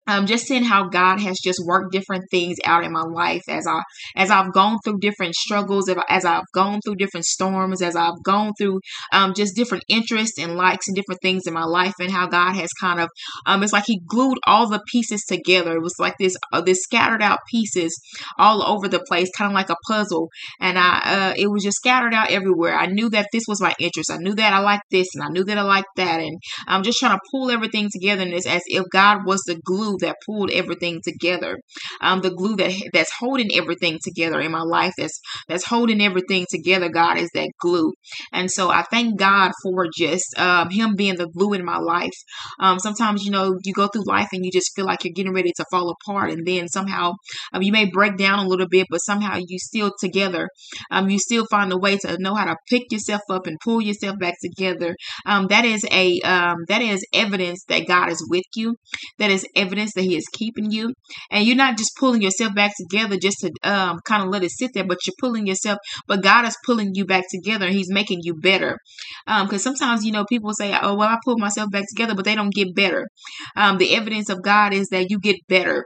um, 0.10 0.26
just 0.26 0.48
seeing 0.48 0.64
how 0.64 0.90
God 0.90 1.20
has 1.20 1.38
just 1.44 1.62
worked 1.66 1.92
different 1.92 2.26
things 2.32 2.58
out 2.66 2.84
in 2.84 2.92
my 2.92 3.04
life 3.04 3.44
as 3.48 3.68
I 3.68 3.82
as 4.16 4.32
I've 4.32 4.52
gone 4.54 4.80
through 4.84 5.00
different 5.00 5.36
struggles, 5.36 5.90
as 6.10 6.26
I've 6.26 6.50
gone 6.54 6.80
through 6.84 6.96
different 6.96 7.26
storms, 7.26 7.82
as 7.82 7.96
I've 7.96 8.22
gone 8.24 8.54
through 8.58 8.80
um, 9.14 9.34
just 9.36 9.56
different 9.56 9.84
interests 9.88 10.40
and 10.40 10.56
likes 10.56 10.88
and 10.88 10.96
different 10.96 11.22
things 11.22 11.44
in 11.46 11.54
my 11.54 11.66
life, 11.66 11.94
and 12.00 12.12
how 12.12 12.28
God 12.28 12.54
has 12.56 12.70
kind 12.82 13.00
of 13.00 13.10
um, 13.46 13.62
it's 13.62 13.72
like 13.74 13.84
He 13.86 14.02
glued 14.08 14.40
all 14.48 14.68
the 14.68 14.82
pieces 14.92 15.24
together. 15.28 15.74
It 15.76 15.84
was 15.84 15.96
like 16.00 16.16
this 16.20 16.36
uh, 16.52 16.62
this 16.62 16.82
scattered 16.82 17.22
out 17.22 17.40
pieces 17.52 18.00
all 18.38 18.64
over 18.64 18.88
the 18.88 19.04
place, 19.08 19.30
kind 19.38 19.52
of 19.52 19.56
like 19.56 19.70
a 19.70 19.76
puzzle, 19.88 20.30
and 20.60 20.80
I 20.80 21.02
uh, 21.06 21.34
it 21.38 21.52
was 21.52 21.64
just 21.64 21.78
scattered 21.78 22.16
out 22.16 22.32
everywhere. 22.32 22.76
I 22.76 22.88
knew 22.88 23.10
that 23.12 23.28
this 23.32 23.44
was 23.48 23.62
my 23.62 23.76
interest. 23.80 24.12
I 24.12 24.18
knew 24.18 24.34
that 24.34 24.54
I 24.54 24.60
liked 24.60 24.90
this, 24.90 25.08
and 25.14 25.24
I 25.24 25.30
knew 25.30 25.44
that 25.44 25.58
I 25.60 25.62
liked 25.62 25.96
that, 25.98 26.20
and 26.20 26.42
I'm 26.68 26.82
just 26.82 26.98
trying 26.98 27.16
to 27.16 27.22
pull 27.32 27.52
everything 27.52 27.90
together, 27.92 28.24
and 28.24 28.34
it's 28.34 28.48
as 28.48 28.64
if 28.66 28.86
God 28.92 29.20
was 29.26 29.44
the 29.46 29.60
glue 29.64 29.99
that 30.02 30.18
pulled 30.26 30.52
everything 30.52 31.02
together. 31.04 31.60
Um, 32.02 32.22
the 32.22 32.32
glue 32.32 32.56
that 32.58 32.72
that's 32.94 33.12
holding 33.20 33.50
everything 33.54 34.00
together 34.04 34.40
in 34.40 34.52
my 34.52 34.62
life, 34.62 34.94
that's 34.98 35.20
that's 35.48 35.66
holding 35.66 36.02
everything 36.02 36.46
together. 36.50 36.90
God 36.90 37.18
is 37.18 37.30
that 37.34 37.52
glue, 37.60 37.94
and 38.34 38.50
so 38.52 38.70
I 38.70 38.84
thank 38.84 39.18
God 39.20 39.52
for 39.64 39.88
just 39.96 40.38
um, 40.38 40.70
Him 40.70 40.96
being 40.96 41.16
the 41.16 41.28
glue 41.28 41.54
in 41.54 41.66
my 41.66 41.78
life. 41.78 42.18
Um, 42.60 42.80
sometimes 42.80 43.24
you 43.24 43.32
know 43.32 43.56
you 43.64 43.74
go 43.74 43.88
through 43.88 44.06
life 44.06 44.30
and 44.34 44.46
you 44.46 44.52
just 44.52 44.76
feel 44.76 44.86
like 44.86 45.04
you're 45.04 45.14
getting 45.14 45.34
ready 45.34 45.52
to 45.56 45.66
fall 45.72 45.90
apart, 45.90 46.32
and 46.32 46.46
then 46.46 46.68
somehow 46.68 47.14
um, 47.54 47.62
you 47.62 47.72
may 47.72 47.86
break 47.86 48.18
down 48.18 48.40
a 48.40 48.48
little 48.48 48.68
bit, 48.68 48.88
but 48.90 49.00
somehow 49.00 49.38
you 49.38 49.60
still 49.60 49.92
together. 50.00 50.50
Um, 50.92 51.10
you 51.10 51.20
still 51.20 51.46
find 51.50 51.72
a 51.72 51.78
way 51.78 51.98
to 51.98 52.18
know 52.20 52.36
how 52.36 52.46
to 52.46 52.56
pick 52.70 52.92
yourself 52.92 53.22
up 53.30 53.48
and 53.48 53.58
pull 53.64 53.82
yourself 53.82 54.18
back 54.20 54.36
together. 54.42 54.96
Um, 55.26 55.48
that 55.48 55.66
is 55.66 55.86
a 55.92 56.20
um, 56.22 56.66
that 56.68 56.82
is 56.82 57.06
evidence 57.14 57.64
that 57.68 57.88
God 57.88 58.10
is 58.10 58.26
with 58.30 58.44
you. 58.56 58.76
That 59.18 59.32
is 59.32 59.46
evidence 59.56 59.89
that 59.94 60.04
He 60.04 60.16
is 60.16 60.28
keeping 60.32 60.72
you. 60.72 60.94
And 61.32 61.46
you're 61.46 61.56
not 61.56 61.78
just 61.78 61.96
pulling 61.98 62.22
yourself 62.22 62.54
back 62.56 62.74
together 62.78 63.18
just 63.18 63.40
to 63.40 63.52
um, 63.64 64.00
kind 64.06 64.24
of 64.24 64.30
let 64.30 64.44
it 64.44 64.52
sit 64.52 64.72
there, 64.74 64.86
but 64.86 65.00
you're 65.06 65.14
pulling 65.20 65.48
yourself, 65.48 65.80
but 66.08 66.24
God 66.24 66.46
is 66.46 66.58
pulling 66.66 66.92
you 66.94 67.06
back 67.06 67.26
together 67.30 67.68
and 67.68 67.76
He's 67.76 67.92
making 67.92 68.20
you 68.24 68.36
better. 68.36 68.78
Because 69.26 69.66
um, 69.66 69.76
sometimes, 69.76 70.06
you 70.06 70.12
know, 70.12 70.26
people 70.26 70.54
say, 70.54 70.78
oh, 70.82 70.96
well, 70.96 71.10
I 71.10 71.18
pulled 71.24 71.40
myself 71.40 71.72
back 71.72 71.86
together, 71.90 72.16
but 72.16 72.26
they 72.26 72.36
don't 72.36 72.54
get 72.54 72.76
better. 72.76 73.08
Um, 73.56 73.78
the 73.78 73.96
evidence 73.96 74.30
of 74.30 74.44
God 74.44 74.74
is 74.74 74.90
that 74.90 75.10
you 75.10 75.20
get 75.20 75.38
better 75.48 75.86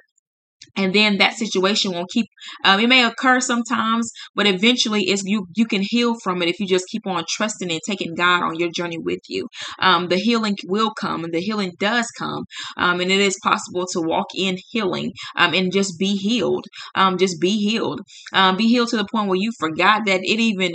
and 0.76 0.94
then 0.94 1.18
that 1.18 1.34
situation 1.34 1.92
won't 1.92 2.10
keep 2.12 2.28
um, 2.66 2.80
it 2.80 2.88
may 2.88 3.04
occur 3.04 3.40
sometimes 3.40 4.12
but 4.36 4.48
eventually 4.48 5.04
it's 5.04 5.24
you 5.26 5.48
you 5.56 5.66
can 5.66 5.82
heal 5.82 6.16
from 6.24 6.42
it 6.42 6.50
if 6.50 6.60
you 6.60 6.68
just 6.68 6.88
keep 6.90 7.06
on 7.06 7.24
trusting 7.30 7.72
and 7.72 7.82
taking 7.86 8.16
god 8.16 8.44
on 8.44 8.60
your 8.60 8.70
journey 8.72 8.98
with 8.98 9.20
you. 9.28 9.48
Um, 9.80 10.08
the 10.08 10.18
healing 10.18 10.58
will 10.66 10.92
come 10.94 11.24
and 11.24 11.34
the 11.34 11.40
healing 11.40 11.74
does 11.80 12.08
come 12.18 12.46
um, 12.78 13.00
and 13.00 13.12
it 13.12 13.20
is 13.20 13.38
possible 13.44 13.86
to 13.94 14.02
walk 14.02 14.28
in 14.36 14.58
healing 14.70 15.12
um, 15.36 15.54
and 15.54 15.72
just 15.72 15.98
be 16.00 16.16
healed 16.16 16.66
um, 16.96 17.18
just 17.18 17.40
be 17.40 17.58
healed 17.58 18.02
um, 18.34 18.58
be 18.58 18.68
healed 18.68 18.90
to 18.90 18.98
the 18.98 19.08
point 19.12 19.28
where 19.28 19.40
you 19.40 19.52
forgot 19.60 20.06
that 20.06 20.22
it 20.24 20.40
even 20.40 20.74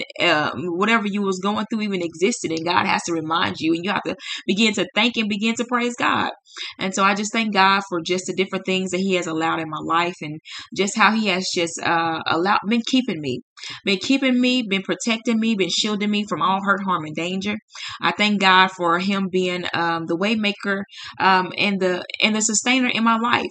whatever 0.54 1.06
you 1.06 1.22
was 1.22 1.38
going 1.38 1.66
through 1.66 1.82
even 1.82 2.02
existed 2.02 2.50
and 2.50 2.64
god 2.64 2.86
has 2.86 3.02
to 3.04 3.12
remind 3.12 3.56
you 3.58 3.74
and 3.74 3.84
you 3.84 3.90
have 3.90 4.02
to 4.02 4.16
begin 4.46 4.72
to 4.74 4.86
thank 4.94 5.16
and 5.16 5.28
begin 5.28 5.54
to 5.54 5.64
praise 5.64 5.96
god. 5.96 6.30
And 6.78 6.94
so 6.94 7.04
i 7.04 7.14
just 7.14 7.32
thank 7.32 7.52
god 7.52 7.82
for 7.88 8.00
just 8.00 8.26
the 8.26 8.34
different 8.34 8.66
things 8.66 8.90
that 8.90 8.98
he 9.00 9.14
has 9.14 9.26
allowed 9.26 9.60
in 9.60 9.70
my 9.70 9.80
life 9.88 10.16
and 10.22 10.40
just 10.76 10.96
how 10.96 11.10
he 11.12 11.26
has 11.28 11.46
just 11.54 11.80
uh, 11.82 12.20
allowed 12.26 12.60
been 12.68 12.82
keeping 12.86 13.20
me 13.20 13.42
been 13.84 13.98
keeping 13.98 14.40
me 14.40 14.62
been 14.62 14.82
protecting 14.82 15.38
me 15.38 15.54
been 15.54 15.70
shielding 15.70 16.10
me 16.10 16.24
from 16.28 16.42
all 16.42 16.60
hurt 16.64 16.82
harm 16.82 17.04
and 17.04 17.16
danger 17.16 17.56
i 18.00 18.10
thank 18.12 18.40
god 18.40 18.68
for 18.68 18.98
him 18.98 19.28
being 19.30 19.64
um, 19.74 20.06
the 20.06 20.16
waymaker 20.16 20.82
um, 21.20 21.52
and 21.56 21.80
the 21.80 22.04
and 22.22 22.34
the 22.34 22.40
sustainer 22.40 22.88
in 22.88 23.04
my 23.04 23.18
life 23.18 23.50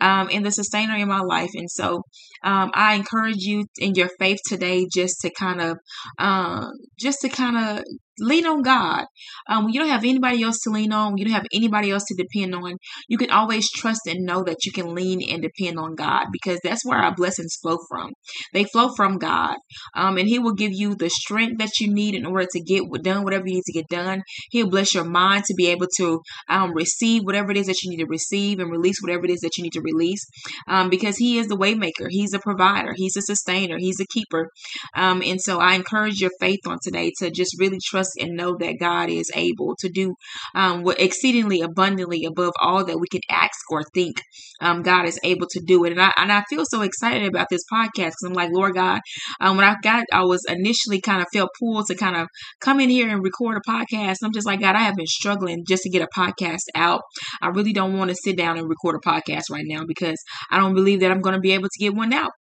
um, 0.00 0.28
and 0.32 0.44
the 0.44 0.50
sustainer 0.50 0.96
in 0.96 1.08
my 1.08 1.20
life. 1.20 1.50
And 1.54 1.70
so 1.70 2.02
um, 2.44 2.70
I 2.74 2.94
encourage 2.94 3.38
you 3.38 3.66
in 3.78 3.94
your 3.94 4.10
faith 4.18 4.38
today 4.46 4.86
just 4.92 5.20
to 5.22 5.30
kind 5.30 5.60
of, 5.60 5.78
uh, 6.18 6.68
just 6.98 7.20
to 7.22 7.28
kind 7.28 7.56
of 7.56 7.84
lean 8.20 8.46
on 8.46 8.62
God. 8.62 9.04
Um, 9.48 9.64
when 9.64 9.74
you 9.74 9.80
don't 9.80 9.90
have 9.90 10.04
anybody 10.04 10.42
else 10.42 10.58
to 10.64 10.70
lean 10.70 10.92
on, 10.92 11.16
you 11.16 11.24
don't 11.24 11.34
have 11.34 11.46
anybody 11.52 11.90
else 11.90 12.04
to 12.08 12.16
depend 12.16 12.54
on, 12.54 12.76
you 13.08 13.16
can 13.16 13.30
always 13.30 13.70
trust 13.70 14.02
and 14.06 14.24
know 14.24 14.42
that 14.44 14.64
you 14.64 14.72
can 14.72 14.94
lean 14.94 15.22
and 15.28 15.42
depend 15.42 15.78
on 15.78 15.94
God 15.94 16.26
because 16.32 16.58
that's 16.62 16.84
where 16.84 16.98
our 16.98 17.14
blessings 17.14 17.56
flow 17.62 17.78
from. 17.88 18.10
They 18.52 18.64
flow 18.64 18.90
from 18.96 19.18
God. 19.18 19.47
Um, 19.94 20.18
and 20.18 20.28
He 20.28 20.38
will 20.38 20.54
give 20.54 20.72
you 20.72 20.94
the 20.94 21.08
strength 21.08 21.58
that 21.58 21.78
you 21.80 21.92
need 21.92 22.14
in 22.14 22.26
order 22.26 22.46
to 22.50 22.60
get 22.60 22.82
done 23.02 23.22
whatever 23.22 23.46
you 23.46 23.54
need 23.54 23.64
to 23.66 23.72
get 23.72 23.88
done. 23.88 24.22
He'll 24.50 24.68
bless 24.68 24.94
your 24.94 25.04
mind 25.04 25.44
to 25.44 25.54
be 25.54 25.68
able 25.68 25.86
to 25.98 26.20
um, 26.48 26.72
receive 26.72 27.22
whatever 27.24 27.52
it 27.52 27.56
is 27.56 27.66
that 27.66 27.82
you 27.82 27.90
need 27.90 28.02
to 28.02 28.06
receive 28.06 28.58
and 28.58 28.70
release 28.70 28.96
whatever 29.00 29.24
it 29.24 29.30
is 29.30 29.40
that 29.40 29.56
you 29.56 29.62
need 29.62 29.68
need 29.68 29.80
to 29.80 29.82
release 29.82 30.26
um, 30.66 30.90
because 30.90 31.16
He 31.16 31.38
is 31.38 31.48
the 31.48 31.56
waymaker. 31.56 32.08
He's 32.08 32.34
a 32.34 32.38
provider. 32.38 32.92
He's 32.94 33.16
a 33.16 33.22
sustainer. 33.22 33.76
He's 33.78 34.00
a 34.00 34.06
keeper. 34.06 34.50
Um, 34.94 35.22
and 35.24 35.40
so 35.40 35.58
I 35.58 35.74
encourage 35.74 36.20
your 36.20 36.30
faith 36.40 36.60
on 36.66 36.78
today 36.82 37.12
to 37.18 37.30
just 37.30 37.58
really 37.58 37.78
trust 37.84 38.12
and 38.20 38.36
know 38.36 38.56
that 38.58 38.78
God 38.80 39.10
is 39.10 39.30
able 39.34 39.76
to 39.80 39.88
do 39.88 40.14
um, 40.54 40.82
what 40.82 41.00
exceedingly 41.00 41.60
abundantly 41.60 42.24
above 42.24 42.52
all 42.60 42.84
that 42.84 42.98
we 42.98 43.08
can 43.08 43.20
ask 43.30 43.58
or 43.70 43.82
think. 43.94 44.22
Um, 44.60 44.82
God 44.82 45.06
is 45.06 45.18
able 45.22 45.46
to 45.50 45.60
do 45.60 45.84
it, 45.84 45.92
and 45.92 46.00
I 46.02 46.12
and 46.16 46.32
I 46.32 46.44
feel 46.48 46.64
so 46.64 46.82
excited 46.82 47.28
about 47.28 47.48
this 47.50 47.62
podcast 47.72 47.88
because 47.94 48.24
I'm 48.26 48.32
like, 48.32 48.50
Lord 48.52 48.74
God, 48.74 49.00
um, 49.40 49.56
when 49.56 49.66
I 49.66 49.76
got, 49.82 50.04
I 50.12 50.22
was 50.24 50.44
initially 50.48 51.00
kind 51.00 51.20
of 51.20 51.28
felt 51.32 51.50
pulled 51.58 51.86
to 51.86 51.94
kind 51.94 52.16
of 52.16 52.28
come 52.60 52.80
in 52.80 52.90
here 52.90 53.08
and 53.08 53.22
record 53.22 53.56
a 53.56 53.70
podcast. 53.70 54.16
I'm 54.22 54.32
just 54.32 54.46
like, 54.46 54.60
God, 54.60 54.76
I 54.76 54.80
have 54.80 54.96
been 54.96 55.06
struggling 55.06 55.64
just 55.66 55.82
to 55.84 55.90
get 55.90 56.02
a 56.02 56.08
podcast 56.18 56.64
out. 56.74 57.02
I 57.40 57.48
really 57.48 57.72
don't 57.72 57.96
want 57.96 58.10
to 58.10 58.16
sit 58.16 58.36
down 58.36 58.58
and 58.58 58.68
record 58.68 58.96
a 58.96 59.08
podcast 59.08 59.44
right 59.50 59.64
now 59.66 59.84
because 59.86 60.16
I 60.50 60.58
don't 60.58 60.74
believe 60.74 61.00
that 61.00 61.10
I'm 61.10 61.20
going 61.20 61.34
to 61.34 61.40
be 61.40 61.52
able 61.52 61.68
to 61.68 61.78
get 61.78 61.94
one 61.94 62.12
out. 62.12 62.32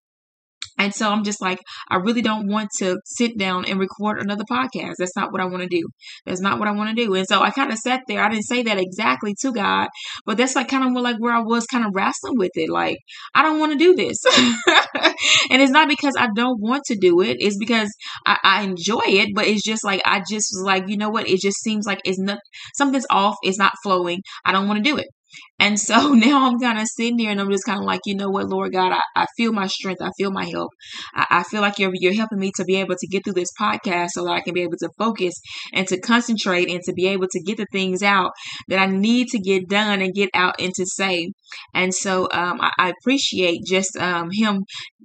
And 0.78 0.94
so 0.94 1.10
I'm 1.10 1.24
just 1.24 1.42
like, 1.42 1.60
I 1.90 1.98
really 1.98 2.22
don't 2.22 2.48
want 2.48 2.70
to 2.80 3.00
sit 3.06 3.38
down 3.38 3.66
and 3.66 3.80
record 3.80 4.20
another 4.20 4.44
podcast. 4.50 4.96
That's 4.98 5.16
not 5.16 5.32
what 5.32 5.42
I 5.42 5.46
want 5.46 5.64
to 5.64 5.70
do. 5.70 5.88
That's 6.26 6.42
not 6.42 6.60
what 6.60 6.68
I 6.68 6.72
want 6.72 6.90
to 6.90 6.96
do. 6.96 7.14
And 7.16 7.28
so 7.28 7.42
I 7.42 7.50
kind 7.50 7.72
of 7.72 7.80
sat 7.80 8.02
there. 8.08 8.24
I 8.24 8.30
didn't 8.30 8.46
say 8.46 8.64
that 8.64 8.78
exactly 8.78 9.36
to 9.42 9.52
God, 9.52 9.90
but 10.26 10.38
that's 10.38 10.56
like 10.56 10.68
kind 10.68 10.84
of 10.86 11.02
like 11.02 11.18
where 11.18 11.34
I 11.34 11.42
was 11.42 11.66
kind 11.66 11.86
of 11.86 11.94
wrestling 11.96 12.38
with 12.38 12.52
it. 12.56 12.70
Like, 12.70 12.98
I 13.34 13.42
don't 13.44 13.60
want 13.60 13.72
to 13.74 13.78
do 13.78 13.96
this. 13.96 14.18
and 15.50 15.62
it's 15.62 15.72
not 15.72 15.90
because 15.90 16.16
I 16.18 16.30
don't 16.36 16.60
want 16.62 16.84
to 16.86 16.96
do 16.96 17.22
it. 17.22 17.38
It's 17.40 17.58
because 17.58 17.90
I, 18.26 18.38
I 18.44 18.64
enjoy 18.64 19.02
it, 19.06 19.30
but 19.34 19.48
it's 19.48 19.64
just 19.64 19.84
like, 19.84 20.02
I 20.06 20.20
just 20.20 20.50
was 20.54 20.64
like, 20.64 20.88
you 20.88 20.98
know 20.98 21.10
what? 21.10 21.28
It 21.28 21.42
just 21.42 21.62
seems 21.62 21.86
like 21.86 22.02
it's 22.06 22.20
not, 22.20 22.40
something's 22.76 23.08
off. 23.10 23.36
It's 23.44 23.60
not 23.60 23.74
flowing. 23.84 24.22
I 24.46 24.52
don't 24.52 24.68
want 24.68 24.84
to 24.84 24.90
do 24.90 24.98
it. 24.98 25.08
And 25.60 25.80
so 25.80 26.10
now 26.14 26.48
I'm 26.48 26.60
kind 26.60 26.80
of 26.80 26.88
sitting 26.88 27.18
there 27.18 27.32
and 27.32 27.42
I'm 27.42 27.52
just 27.52 27.66
kind 27.66 27.80
of 27.80 27.86
like, 27.86 28.02
you 28.06 28.16
know 28.16 28.30
what, 28.30 28.48
Lord 28.48 28.74
God, 28.74 28.92
I, 28.92 29.02
I 29.16 29.26
feel 29.36 29.52
my 29.52 29.68
strength. 29.68 30.02
I 30.02 30.12
feel 30.18 30.32
my 30.32 30.46
help. 30.46 30.72
I, 31.14 31.26
I, 31.30 31.44
feel 31.44 31.62
like 31.62 31.80
you're, 31.80 31.92
you're 31.94 32.14
helping 32.14 32.40
me 32.40 32.52
to 32.56 32.66
be 32.66 32.76
able 32.76 32.96
to 32.96 33.08
get 33.08 33.24
through 33.24 33.34
this 33.34 33.52
podcast 33.60 34.10
so 34.12 34.24
that 34.26 34.32
I 34.32 34.42
can 34.42 34.54
be 34.54 34.62
able 34.62 34.78
to 34.80 34.90
focus 34.98 35.34
and 35.74 35.88
to 35.88 36.00
concentrate 36.00 36.70
and 36.70 36.82
to 36.84 36.94
be 36.94 37.08
able 37.08 37.28
to 37.32 37.42
get 37.42 37.58
the 37.58 37.66
things 37.72 38.04
out 38.04 38.32
that 38.68 38.80
I 38.80 38.88
need 38.88 39.28
to 39.30 39.40
get 39.40 39.68
done 39.68 40.02
and 40.02 40.14
get 40.14 40.30
out 40.34 40.56
and 40.60 40.74
to 40.76 40.86
say. 40.86 41.32
And 41.74 41.94
so 41.94 42.28
um, 42.32 42.60
I, 42.62 42.72
I, 42.78 42.94
appreciate 43.00 43.62
just 43.66 43.96
um, 43.98 44.30
him 44.32 44.64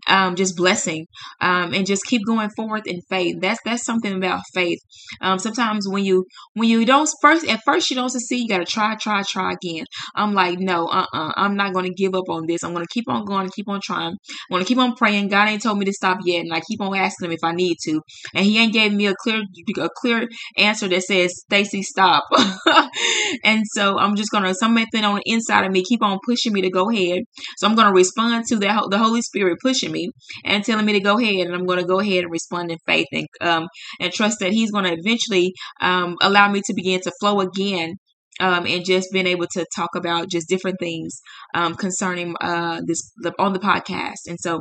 um, 0.09 0.35
just 0.35 0.57
blessing 0.57 1.07
um, 1.41 1.73
and 1.73 1.87
just 1.87 2.05
keep 2.05 2.23
going 2.27 2.51
forward 2.51 2.87
in 2.87 3.01
faith. 3.09 3.37
That's 3.41 3.61
that's 3.65 3.85
something 3.85 4.15
about 4.15 4.41
faith. 4.53 4.79
Um, 5.21 5.39
sometimes 5.39 5.89
when 5.89 6.05
you 6.05 6.25
when 6.55 6.69
you 6.69 6.85
don't 6.85 7.09
first 7.21 7.47
at 7.47 7.61
first 7.65 7.91
you 7.91 7.97
don't 7.97 8.11
succeed, 8.11 8.43
you 8.43 8.49
got 8.49 8.59
to 8.59 8.65
try, 8.65 8.97
try, 8.97 9.23
try 9.23 9.53
again. 9.53 9.85
I'm 10.15 10.35
like, 10.35 10.42
no, 10.51 10.87
uh, 10.87 11.07
uh-uh, 11.13 11.29
uh, 11.29 11.33
i 11.37 11.45
am 11.45 11.57
not 11.57 11.73
going 11.73 11.87
to 11.87 11.95
give 11.95 12.15
up 12.15 12.29
on 12.29 12.47
this. 12.47 12.63
I'm 12.63 12.73
going 12.73 12.85
to 12.85 12.93
keep 12.93 13.09
on 13.09 13.25
going, 13.25 13.49
keep 13.51 13.69
on 13.69 13.81
trying. 13.83 14.13
I'm 14.13 14.51
going 14.51 14.63
to 14.63 14.69
keep 14.69 14.79
on 14.79 14.95
praying. 14.95 15.29
God 15.29 15.49
ain't 15.49 15.63
told 15.63 15.79
me 15.79 15.85
to 15.87 15.93
stop 15.93 16.19
yet, 16.25 16.41
and 16.41 16.53
I 16.53 16.61
keep 16.61 16.81
on 16.81 16.97
asking 16.97 17.27
Him 17.27 17.33
if 17.33 17.45
I 17.45 17.53
need 17.53 17.77
to, 17.85 18.01
and 18.35 18.45
He 18.45 18.59
ain't 18.59 18.73
gave 18.73 18.93
me 18.93 19.07
a 19.07 19.15
clear 19.15 19.43
a 19.79 19.89
clear 19.97 20.29
answer 20.57 20.89
that 20.89 21.03
says, 21.03 21.33
Stacy, 21.37 21.83
stop. 21.83 22.25
and 23.45 23.63
so 23.75 23.99
I'm 23.99 24.17
just 24.17 24.31
going 24.31 24.45
to 24.45 24.55
something 24.55 25.05
on 25.05 25.17
the 25.17 25.23
inside 25.27 25.65
of 25.65 25.73
me 25.73 25.85
keep 25.85 26.03
on 26.03 26.19
pushing 26.27 26.53
me 26.53 26.63
to 26.63 26.71
go 26.71 26.91
ahead. 26.91 27.23
So 27.59 27.67
I'm 27.67 27.75
going 27.75 27.89
to 27.89 27.95
respond 27.95 28.47
to 28.49 28.57
that 28.57 28.89
the 28.91 28.99
Holy 28.99 29.23
Spirit 29.23 29.59
pushing 29.63 29.93
me 29.93 30.11
and 30.45 30.65
telling 30.65 30.85
me 30.85 30.93
to 30.95 31.01
go 31.01 31.19
ahead, 31.19 31.47
and 31.47 31.55
I'm 31.55 31.67
going 31.67 31.79
to 31.79 31.87
go 31.87 32.01
ahead 32.01 32.25
and 32.25 32.33
respond 32.33 32.71
in 32.71 32.79
faith 32.87 33.07
and 33.13 33.27
um 33.41 33.69
and 34.01 34.13
trust 34.13 34.39
that 34.41 34.53
He's 34.53 34.71
going 34.71 34.85
to 34.85 34.97
eventually 34.99 35.53
um 35.81 36.17
allow 36.21 36.51
me 36.51 36.61
to 36.65 36.75
begin 36.75 37.01
to 37.01 37.13
flow 37.21 37.41
again 37.41 37.95
um, 38.41 38.67
and 38.67 38.85
just 38.85 39.09
being 39.13 39.27
able 39.27 39.47
to 39.53 39.67
talk 39.75 39.91
about 39.97 40.31
just 40.31 40.49
different 40.49 40.79
things 40.81 41.21
um, 41.55 41.75
concerning 41.75 42.35
uh, 42.41 42.81
this 42.87 43.13
the, 43.23 43.33
on 43.39 43.53
the 43.53 43.61
podcast. 43.61 44.29
And 44.29 44.39
so 44.41 44.61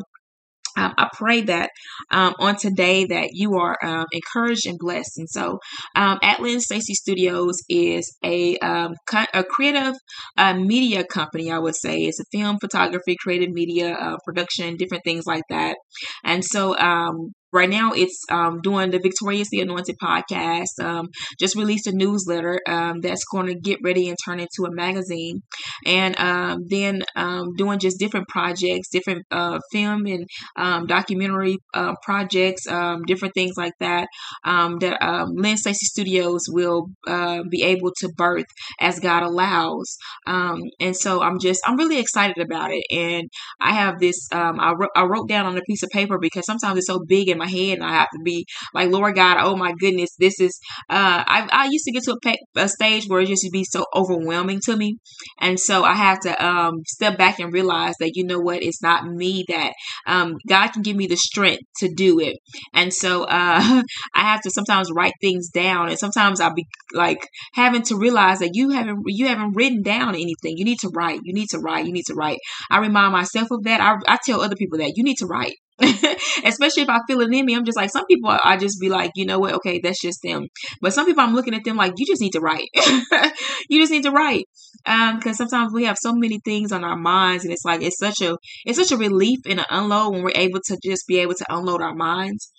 um, 0.77 0.93
I 0.97 1.09
pray 1.13 1.41
that 1.41 1.69
um, 2.11 2.33
on 2.39 2.55
today 2.55 3.05
that 3.05 3.29
you 3.33 3.55
are 3.55 3.77
um, 3.83 4.05
encouraged 4.11 4.65
and 4.65 4.77
blessed. 4.79 5.17
And 5.17 5.29
so, 5.29 5.59
um, 5.95 6.19
Lynn 6.39 6.61
Stacy 6.61 6.93
Studios 6.93 7.57
is 7.69 8.15
a 8.23 8.57
um, 8.59 8.93
a 9.33 9.43
creative 9.43 9.95
uh, 10.37 10.53
media 10.53 11.03
company. 11.03 11.51
I 11.51 11.59
would 11.59 11.75
say 11.75 11.99
it's 12.03 12.19
a 12.19 12.25
film, 12.31 12.57
photography, 12.59 13.17
creative 13.21 13.49
media 13.49 13.93
uh, 13.93 14.17
production, 14.25 14.77
different 14.77 15.03
things 15.03 15.25
like 15.25 15.43
that. 15.49 15.75
And 16.23 16.43
so, 16.43 16.77
um, 16.77 17.33
right 17.51 17.69
now 17.69 17.91
it's 17.93 18.23
um, 18.29 18.61
doing 18.61 18.91
the 18.91 18.99
victoriously 18.99 19.59
anointed 19.59 19.97
podcast 20.01 20.79
um, 20.79 21.09
just 21.39 21.55
released 21.55 21.87
a 21.87 21.91
newsletter 21.91 22.59
um, 22.67 23.01
that's 23.01 23.23
going 23.25 23.47
to 23.47 23.55
get 23.55 23.79
ready 23.83 24.09
and 24.09 24.17
turn 24.23 24.39
into 24.39 24.65
a 24.65 24.73
magazine. 24.73 25.41
And 25.85 26.17
um, 26.19 26.65
then 26.67 27.03
um, 27.15 27.53
doing 27.55 27.79
just 27.79 27.99
different 27.99 28.27
projects 28.27 28.89
different 28.89 29.25
uh, 29.31 29.59
film 29.71 30.05
and 30.05 30.27
um, 30.55 30.85
documentary 30.87 31.57
uh, 31.73 31.95
projects 32.03 32.63
different 33.07 33.33
things 33.33 33.55
like 33.57 33.73
that 33.79 34.07
that 34.43 35.27
lynn 35.33 35.57
stacy 35.57 35.85
studios 35.85 36.43
will 36.49 36.87
uh, 37.07 37.43
be 37.49 37.63
able 37.63 37.91
to 37.97 38.09
birth 38.15 38.45
as 38.79 38.99
god 38.99 39.23
allows. 39.23 39.97
And 40.25 40.95
so 40.95 41.21
i'm 41.21 41.39
just 41.39 41.61
i'm 41.65 41.77
really 41.77 41.99
excited 41.99 42.37
about 42.37 42.71
it. 42.71 42.83
And 42.91 43.29
i 43.59 43.73
have 43.73 43.99
this 43.99 44.27
I, 44.31 44.73
wrote, 44.77 44.89
I 44.95 45.03
wrote 45.03 45.27
down 45.27 45.45
on 45.45 45.57
a 45.57 45.61
piece 45.61 45.83
of 45.83 45.89
paper 45.89 46.17
because 46.19 46.45
sometimes 46.45 46.77
it's 46.77 46.87
so 46.87 46.99
big 47.07 47.29
and 47.29 47.40
my 47.41 47.47
head 47.47 47.77
and 47.79 47.83
I 47.83 47.93
have 47.93 48.09
to 48.13 48.19
be 48.23 48.45
like, 48.73 48.89
Lord 48.89 49.15
God, 49.15 49.37
oh 49.39 49.55
my 49.55 49.73
goodness, 49.79 50.15
this 50.19 50.39
is, 50.39 50.59
uh, 50.89 51.23
I, 51.25 51.47
I 51.51 51.69
used 51.71 51.85
to 51.85 51.91
get 51.91 52.03
to 52.03 52.17
a, 52.25 52.61
a 52.63 52.69
stage 52.69 53.05
where 53.07 53.21
it 53.21 53.27
just 53.27 53.43
would 53.45 53.51
be 53.51 53.63
so 53.63 53.85
overwhelming 53.95 54.59
to 54.65 54.75
me. 54.75 54.97
And 55.39 55.59
so 55.59 55.83
I 55.83 55.93
have 55.93 56.19
to, 56.21 56.45
um, 56.45 56.81
step 56.87 57.17
back 57.17 57.39
and 57.39 57.53
realize 57.53 57.95
that, 57.99 58.11
you 58.15 58.25
know 58.25 58.39
what, 58.39 58.63
it's 58.63 58.81
not 58.81 59.05
me 59.05 59.45
that, 59.47 59.73
um, 60.07 60.35
God 60.47 60.69
can 60.69 60.81
give 60.81 60.95
me 60.95 61.07
the 61.07 61.17
strength 61.17 61.63
to 61.79 61.89
do 61.93 62.19
it. 62.19 62.37
And 62.73 62.93
so, 62.93 63.23
uh, 63.23 63.83
I 64.15 64.21
have 64.21 64.41
to 64.41 64.51
sometimes 64.51 64.91
write 64.91 65.13
things 65.21 65.49
down 65.49 65.89
and 65.89 65.97
sometimes 65.97 66.39
I'll 66.39 66.53
be 66.53 66.67
like 66.93 67.27
having 67.53 67.81
to 67.83 67.97
realize 67.97 68.39
that 68.39 68.51
you 68.53 68.69
haven't, 68.69 69.03
you 69.07 69.27
haven't 69.27 69.55
written 69.55 69.81
down 69.81 70.15
anything. 70.15 70.57
You 70.57 70.65
need 70.65 70.79
to 70.79 70.89
write, 70.89 71.19
you 71.23 71.33
need 71.33 71.49
to 71.49 71.59
write, 71.59 71.85
you 71.85 71.93
need 71.93 72.05
to 72.07 72.15
write. 72.15 72.39
I 72.69 72.79
remind 72.79 73.13
myself 73.13 73.49
of 73.51 73.63
that. 73.63 73.81
I, 73.81 73.95
I 74.07 74.17
tell 74.25 74.41
other 74.41 74.55
people 74.55 74.79
that 74.79 74.93
you 74.95 75.03
need 75.03 75.17
to 75.17 75.25
write. 75.25 75.55
Especially 76.45 76.83
if 76.83 76.89
I 76.89 76.99
feel 77.07 77.21
it 77.21 77.33
in 77.33 77.45
me, 77.45 77.55
I'm 77.55 77.65
just 77.65 77.77
like 77.77 77.89
some 77.89 78.05
people. 78.05 78.29
I 78.43 78.57
just 78.57 78.79
be 78.79 78.89
like, 78.89 79.11
you 79.15 79.25
know 79.25 79.39
what? 79.39 79.53
Okay, 79.55 79.79
that's 79.83 80.01
just 80.01 80.19
them. 80.23 80.47
But 80.81 80.93
some 80.93 81.05
people, 81.05 81.23
I'm 81.23 81.33
looking 81.33 81.53
at 81.53 81.63
them 81.63 81.77
like, 81.77 81.93
you 81.97 82.05
just 82.05 82.21
need 82.21 82.33
to 82.33 82.39
write. 82.39 82.69
you 83.69 83.79
just 83.81 83.91
need 83.91 84.03
to 84.03 84.11
write, 84.11 84.45
um, 84.85 85.17
because 85.17 85.37
sometimes 85.37 85.73
we 85.73 85.85
have 85.85 85.97
so 85.99 86.13
many 86.13 86.39
things 86.43 86.71
on 86.71 86.83
our 86.83 86.97
minds, 86.97 87.43
and 87.43 87.53
it's 87.53 87.65
like 87.65 87.81
it's 87.81 87.97
such 87.97 88.21
a 88.21 88.37
it's 88.65 88.77
such 88.77 88.91
a 88.91 88.97
relief 88.97 89.39
and 89.47 89.59
an 89.59 89.65
unload 89.69 90.13
when 90.13 90.23
we're 90.23 90.31
able 90.35 90.59
to 90.65 90.77
just 90.83 91.07
be 91.07 91.19
able 91.19 91.33
to 91.33 91.45
unload 91.49 91.81
our 91.81 91.95
minds 91.95 92.51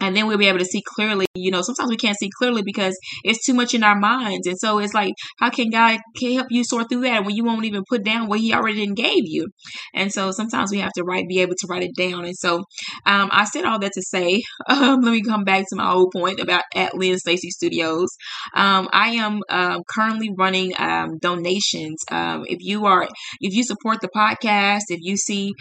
and 0.00 0.16
then 0.16 0.26
we'll 0.26 0.38
be 0.38 0.48
able 0.48 0.58
to 0.58 0.64
see 0.64 0.82
clearly 0.94 1.26
you 1.34 1.50
know 1.50 1.62
sometimes 1.62 1.90
we 1.90 1.96
can't 1.96 2.18
see 2.18 2.30
clearly 2.38 2.62
because 2.62 2.96
it's 3.22 3.44
too 3.44 3.54
much 3.54 3.74
in 3.74 3.82
our 3.82 3.98
minds. 3.98 4.46
And 4.46 4.58
so 4.58 4.78
it's 4.78 4.94
like 4.94 5.14
how 5.38 5.50
can 5.50 5.70
god 5.70 6.00
can 6.16 6.32
help 6.32 6.48
you 6.50 6.64
sort 6.64 6.88
through 6.88 7.02
that 7.02 7.24
when 7.24 7.34
you 7.34 7.44
won't 7.44 7.64
even 7.64 7.84
put 7.88 8.04
down 8.04 8.28
what 8.28 8.40
he 8.40 8.54
already 8.54 8.86
gave 8.86 9.24
you? 9.24 9.48
And 9.94 10.12
so 10.12 10.30
sometimes 10.30 10.70
we 10.70 10.78
have 10.78 10.92
to 10.92 11.04
write 11.04 11.28
be 11.28 11.40
able 11.40 11.54
to 11.58 11.66
write 11.68 11.82
it 11.82 11.94
down. 11.96 12.24
And 12.24 12.36
so 12.36 12.58
um, 13.06 13.28
i 13.32 13.44
said 13.44 13.64
all 13.64 13.78
that 13.78 13.92
to 13.92 14.02
say 14.02 14.42
um, 14.68 15.00
let 15.00 15.12
me 15.12 15.22
come 15.22 15.44
back 15.44 15.64
to 15.68 15.76
my 15.76 15.90
old 15.90 16.12
point 16.12 16.40
about 16.40 16.62
at 16.74 16.94
lynn 16.94 17.18
stacy 17.18 17.50
studios. 17.50 18.08
Um, 18.54 18.88
i 18.92 19.10
am 19.10 19.40
um, 19.48 19.82
currently 19.88 20.30
running 20.36 20.72
um, 20.78 21.18
donations. 21.18 22.02
Um, 22.10 22.44
if 22.46 22.58
you 22.60 22.86
are 22.86 23.08
if 23.40 23.54
you 23.54 23.64
support 23.64 24.00
the 24.00 24.08
podcast 24.08 24.82
if 24.88 25.00
you 25.02 25.16
see 25.16 25.52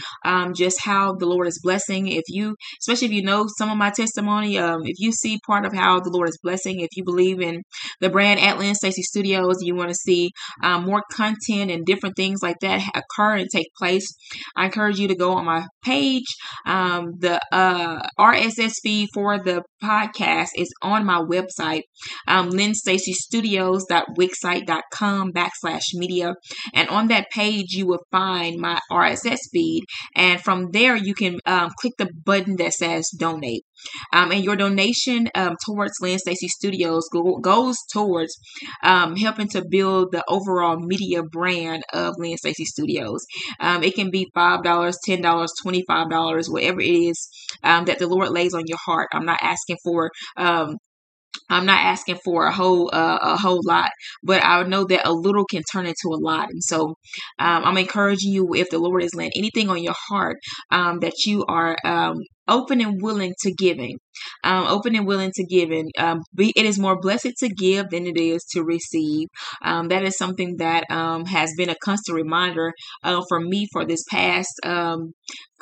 just 0.54 0.82
how 0.84 1.14
the 1.14 1.26
lord 1.26 1.48
is 1.48 1.60
blessing 1.62 2.08
if 2.08 2.24
you 2.28 2.56
especially 2.80 3.08
if 3.08 3.14
you 3.14 3.24
know 3.24 3.48
some 3.58 3.70
of 3.70 3.78
my 3.78 3.90
testimony 3.90 4.13
testimony. 4.14 4.58
Um, 4.58 4.82
if 4.86 5.00
you 5.00 5.12
see 5.12 5.40
part 5.46 5.66
of 5.66 5.74
how 5.74 6.00
the 6.00 6.10
Lord 6.10 6.30
is 6.30 6.40
blessing, 6.42 6.80
if 6.80 6.96
you 6.96 7.04
believe 7.04 7.42
in 7.42 7.64
the 8.00 8.10
brand 8.10 8.40
at 8.40 8.58
Lynn 8.60 8.76
Stacy 8.76 9.02
Studios, 9.02 9.58
you 9.62 9.76
want 9.76 9.90
to 9.90 9.96
see 9.96 10.32
um, 10.62 10.86
more 10.86 11.04
content 11.12 11.70
and 11.72 11.86
different 11.86 12.16
things 12.16 12.42
like 12.42 12.60
that 12.62 12.82
occur 12.96 13.36
and 13.36 13.50
take 13.50 13.68
place, 13.78 14.16
I 14.56 14.66
encourage 14.66 15.00
you 15.00 15.08
to 15.08 15.16
go 15.16 15.34
on 15.34 15.46
my 15.46 15.66
page. 15.84 16.28
Um, 16.66 17.14
the 17.20 17.40
uh, 17.52 18.02
RSS 18.20 18.76
feed 18.82 19.10
for 19.14 19.38
the 19.40 19.64
podcast 19.84 20.50
is 20.56 20.72
on 20.82 21.06
my 21.06 21.20
website, 21.20 21.82
um, 22.28 22.50
lynnstacystudios.wixsite.com 22.52 25.34
backslash 25.34 25.94
media. 25.94 26.36
And 26.74 26.88
on 26.90 27.08
that 27.08 27.30
page, 27.32 27.74
you 27.74 27.88
will 27.88 28.04
find 28.12 28.60
my 28.60 28.80
RSS 28.92 29.40
feed. 29.52 29.84
And 30.16 30.42
from 30.42 30.72
there, 30.72 30.96
you 30.96 31.14
can 31.14 31.40
um, 31.46 31.72
click 31.80 31.94
the 31.98 32.10
button 32.26 32.56
that 32.58 32.74
says 32.74 33.10
donate. 33.18 33.64
Um, 34.12 34.32
and 34.32 34.44
your 34.44 34.56
donation 34.56 35.30
um, 35.36 35.56
towards 35.66 35.94
Lynn 36.02 36.20
Stacy 36.20 36.48
Studios 36.48 37.08
go, 37.12 37.38
goes 37.38 37.76
towards 37.92 38.38
um, 38.84 39.16
helping 39.16 39.48
to 39.50 39.64
build 39.68 40.12
the 40.12 40.24
overall 40.28 40.78
media 40.80 41.24
brand 41.24 41.84
of 41.94 42.16
Lynn 42.18 42.38
Stacy 42.38 42.66
Studios. 42.66 43.26
Um, 43.60 43.84
it 43.84 43.96
can 43.96 44.10
be 44.12 44.32
$5, 44.36 44.64
$10, 44.64 45.48
$25, 45.66 46.50
whatever 46.50 46.82
it 46.82 46.88
is 46.88 47.30
um, 47.64 47.86
that 47.86 48.00
the 48.00 48.08
Lord 48.08 48.30
lays 48.30 48.54
on 48.54 48.64
your 48.68 48.80
heart. 48.86 49.10
I'm 49.14 49.26
not 49.26 49.40
asking 49.42 49.78
for 49.84 50.12
um, 50.38 50.78
I'm 51.50 51.66
not 51.66 51.84
asking 51.84 52.20
for 52.24 52.46
a 52.48 52.52
whole 52.52 52.90
uh, 52.94 53.20
a 53.22 53.38
whole 53.38 53.62
lot, 53.66 53.90
but 54.24 54.44
I 54.44 54.64
know 54.64 54.86
that 54.86 55.08
a 55.08 55.14
little 55.14 55.46
can 55.46 55.64
turn 55.72 55.86
into 55.86 56.08
a 56.08 56.20
lot. 56.20 56.50
And 56.50 56.64
so 56.64 56.96
um, 57.40 57.64
I'm 57.66 57.78
encouraging 57.78 58.32
you 58.32 58.54
if 58.56 58.70
the 58.70 58.80
Lord 58.80 59.04
is 59.04 59.16
laying 59.16 59.32
anything 59.36 59.70
on 59.70 59.82
your 59.82 59.96
heart 60.10 60.38
um, 60.72 61.00
that 61.00 61.26
you 61.26 61.46
are 61.46 61.78
um, 61.84 62.18
open 62.48 62.82
and 62.82 63.02
willing 63.02 63.34
to 63.42 63.54
giving 63.54 63.98
um, 64.44 64.68
open 64.68 64.96
and 64.96 65.08
willing 65.08 65.32
to 65.34 65.46
giving 65.46 65.90
um, 65.98 66.22
be, 66.36 66.54
it 66.56 66.66
is 66.66 66.78
more 66.78 67.00
blessed 67.00 67.34
to 67.40 67.50
give 67.50 67.90
than 67.90 68.06
it 68.06 68.18
is 68.18 68.44
to 68.52 68.64
receive. 68.64 69.28
Um, 69.64 69.88
that 69.90 70.04
is 70.04 70.18
something 70.18 70.58
that 70.58 70.86
has 70.90 71.54
been 71.58 71.70
a 71.70 71.76
constant 71.84 72.16
reminder 72.16 72.74
uh, 73.04 73.22
for 73.28 73.40
me 73.40 73.68
for 73.72 73.86
this 73.86 74.04
past 74.10 74.60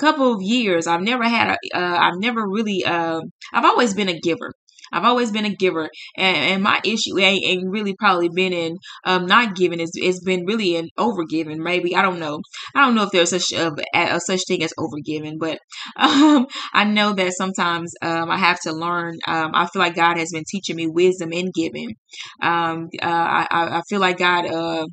couple 0.01 0.33
of 0.33 0.41
years. 0.41 0.87
I've 0.87 1.01
never 1.01 1.23
had 1.23 1.49
a 1.49 1.77
uh, 1.77 1.97
i've 1.99 2.17
never 2.17 2.47
really 2.47 2.83
uh, 2.83 3.21
i've 3.53 3.65
always 3.65 3.93
been 3.93 4.09
a 4.09 4.19
giver 4.19 4.51
I've 4.91 5.05
always 5.05 5.31
been 5.31 5.45
a 5.45 5.55
giver, 5.55 5.89
and, 6.17 6.37
and 6.37 6.63
my 6.63 6.79
issue 6.83 7.17
ain't, 7.19 7.45
ain't, 7.45 7.71
really 7.71 7.95
probably 7.95 8.29
been 8.29 8.53
in 8.53 8.77
um, 9.05 9.25
not 9.25 9.55
giving. 9.55 9.79
It's, 9.79 9.91
it's 9.95 10.23
been 10.23 10.45
really 10.45 10.75
in 10.75 10.89
overgiving. 10.97 11.57
Maybe 11.57 11.95
I 11.95 12.01
don't 12.01 12.19
know. 12.19 12.41
I 12.75 12.81
don't 12.81 12.95
know 12.95 13.03
if 13.03 13.11
there's 13.11 13.29
such 13.29 13.51
a, 13.53 13.71
a 13.93 14.19
such 14.19 14.41
thing 14.47 14.63
as 14.63 14.73
overgiving, 14.77 15.37
but 15.39 15.59
um, 15.95 16.47
I 16.73 16.83
know 16.83 17.13
that 17.13 17.33
sometimes 17.33 17.93
um, 18.01 18.29
I 18.29 18.37
have 18.37 18.59
to 18.61 18.73
learn. 18.73 19.17
Um, 19.27 19.51
I 19.53 19.67
feel 19.67 19.81
like 19.81 19.95
God 19.95 20.17
has 20.17 20.31
been 20.31 20.43
teaching 20.49 20.75
me 20.75 20.87
wisdom 20.87 21.31
in 21.31 21.51
giving. 21.53 21.95
Um, 22.41 22.89
uh, 23.01 23.07
I, 23.07 23.47
I 23.51 23.81
feel 23.89 23.99
like 23.99 24.17
God. 24.17 24.45
Uh, 24.45 24.87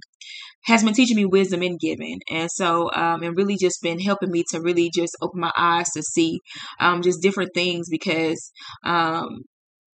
has 0.65 0.85
been 0.85 0.93
teaching 0.93 1.17
me 1.17 1.25
wisdom 1.25 1.63
in 1.63 1.79
giving 1.79 2.21
and 2.31 2.51
so 2.51 2.91
um, 2.95 3.23
and 3.23 3.37
really 3.37 3.57
just 3.57 3.81
been 3.83 3.99
helping 3.99 4.31
me 4.31 4.45
to 4.51 4.61
really 4.61 4.91
just 4.95 5.17
open 5.23 5.41
my 5.41 5.53
eyes 5.57 5.89
to 5.91 6.03
see 6.03 6.41
um, 6.79 7.01
just 7.01 7.23
different 7.23 7.51
things 7.55 7.89
because 7.89 8.51
um, 8.85 9.45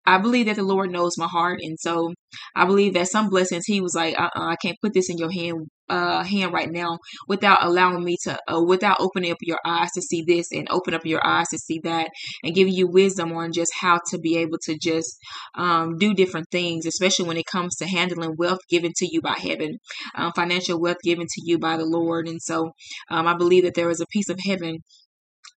I 0.06 0.18
believe 0.18 0.46
that 0.46 0.56
the 0.56 0.62
Lord 0.62 0.90
knows 0.90 1.16
my 1.16 1.26
heart, 1.26 1.60
and 1.62 1.78
so 1.78 2.12
I 2.54 2.64
believe 2.66 2.94
that 2.94 3.08
some 3.08 3.28
blessings 3.30 3.64
He 3.66 3.80
was 3.80 3.94
like, 3.94 4.18
uh-uh, 4.18 4.30
I 4.34 4.56
can't 4.56 4.76
put 4.82 4.92
this 4.94 5.08
in 5.10 5.18
your 5.18 5.30
hand, 5.30 5.68
uh, 5.88 6.22
hand 6.22 6.52
right 6.52 6.70
now, 6.70 6.98
without 7.28 7.62
allowing 7.62 8.04
me 8.04 8.16
to, 8.24 8.38
uh, 8.52 8.60
without 8.62 8.98
opening 9.00 9.30
up 9.32 9.38
your 9.40 9.58
eyes 9.64 9.90
to 9.94 10.02
see 10.02 10.22
this, 10.26 10.52
and 10.52 10.68
open 10.70 10.94
up 10.94 11.06
your 11.06 11.26
eyes 11.26 11.48
to 11.50 11.58
see 11.58 11.80
that, 11.84 12.10
and 12.42 12.54
giving 12.54 12.74
you 12.74 12.86
wisdom 12.86 13.32
on 13.32 13.52
just 13.52 13.72
how 13.80 13.98
to 14.10 14.18
be 14.18 14.36
able 14.36 14.58
to 14.64 14.76
just 14.78 15.16
um, 15.54 15.96
do 15.98 16.14
different 16.14 16.48
things, 16.50 16.86
especially 16.86 17.26
when 17.26 17.36
it 17.36 17.46
comes 17.46 17.76
to 17.76 17.86
handling 17.86 18.34
wealth 18.36 18.60
given 18.68 18.92
to 18.96 19.08
you 19.10 19.20
by 19.22 19.34
heaven, 19.38 19.78
um, 20.16 20.32
financial 20.34 20.80
wealth 20.80 20.98
given 21.02 21.26
to 21.26 21.42
you 21.44 21.58
by 21.58 21.76
the 21.76 21.86
Lord, 21.86 22.28
and 22.28 22.40
so 22.42 22.72
um, 23.10 23.26
I 23.26 23.34
believe 23.34 23.64
that 23.64 23.74
there 23.74 23.90
is 23.90 24.00
a 24.00 24.06
piece 24.06 24.28
of 24.28 24.38
heaven 24.44 24.78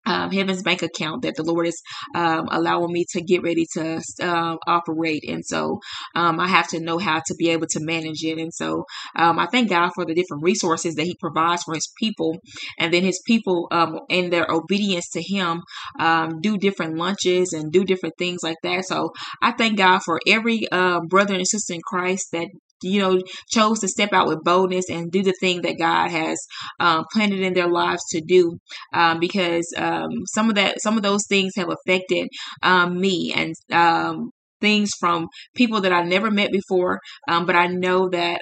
um, 0.05 0.31
Heaven's 0.31 0.63
bank 0.63 0.83
account 0.83 1.23
that 1.23 1.35
the 1.35 1.43
Lord 1.43 1.67
is 1.67 1.81
um, 2.13 2.47
allowing 2.51 2.91
me 2.91 3.05
to 3.11 3.21
get 3.21 3.43
ready 3.43 3.65
to 3.73 4.01
uh, 4.21 4.55
operate. 4.67 5.23
And 5.27 5.43
so 5.45 5.79
um, 6.15 6.39
I 6.39 6.47
have 6.47 6.67
to 6.69 6.79
know 6.79 6.97
how 6.97 7.21
to 7.25 7.35
be 7.35 7.49
able 7.49 7.67
to 7.71 7.79
manage 7.83 8.23
it. 8.23 8.37
And 8.37 8.53
so 8.53 8.85
um, 9.15 9.39
I 9.39 9.47
thank 9.47 9.69
God 9.69 9.91
for 9.95 10.05
the 10.05 10.13
different 10.13 10.43
resources 10.43 10.95
that 10.95 11.05
He 11.05 11.15
provides 11.19 11.63
for 11.63 11.73
His 11.73 11.91
people. 11.97 12.37
And 12.77 12.93
then 12.93 13.03
His 13.03 13.21
people, 13.25 13.67
um, 13.71 13.99
in 14.09 14.29
their 14.29 14.45
obedience 14.49 15.09
to 15.13 15.21
Him, 15.21 15.61
um, 15.99 16.41
do 16.41 16.57
different 16.57 16.97
lunches 16.97 17.53
and 17.53 17.71
do 17.71 17.83
different 17.83 18.15
things 18.17 18.41
like 18.43 18.57
that. 18.63 18.85
So 18.85 19.11
I 19.41 19.51
thank 19.51 19.77
God 19.77 20.03
for 20.03 20.19
every 20.27 20.67
uh, 20.71 21.01
brother 21.01 21.33
and 21.33 21.47
sister 21.47 21.73
in 21.73 21.81
Christ 21.81 22.27
that 22.31 22.47
you 22.81 22.99
know, 22.99 23.19
chose 23.49 23.79
to 23.79 23.87
step 23.87 24.13
out 24.13 24.27
with 24.27 24.43
boldness 24.43 24.89
and 24.89 25.11
do 25.11 25.23
the 25.23 25.33
thing 25.39 25.61
that 25.61 25.77
God 25.77 26.11
has 26.11 26.37
um, 26.79 27.05
planted 27.11 27.39
in 27.39 27.53
their 27.53 27.69
lives 27.69 28.03
to 28.11 28.21
do. 28.21 28.57
Um, 28.93 29.19
because 29.19 29.71
um, 29.77 30.09
some 30.33 30.49
of 30.49 30.55
that, 30.55 30.81
some 30.81 30.97
of 30.97 31.03
those 31.03 31.25
things 31.27 31.53
have 31.55 31.69
affected 31.69 32.27
um, 32.63 32.99
me 32.99 33.33
and 33.35 33.53
um, 33.71 34.31
things 34.61 34.91
from 34.99 35.27
people 35.55 35.81
that 35.81 35.93
I 35.93 36.03
never 36.03 36.31
met 36.31 36.51
before. 36.51 36.99
Um, 37.27 37.45
but 37.45 37.55
I 37.55 37.67
know 37.67 38.09
that 38.09 38.41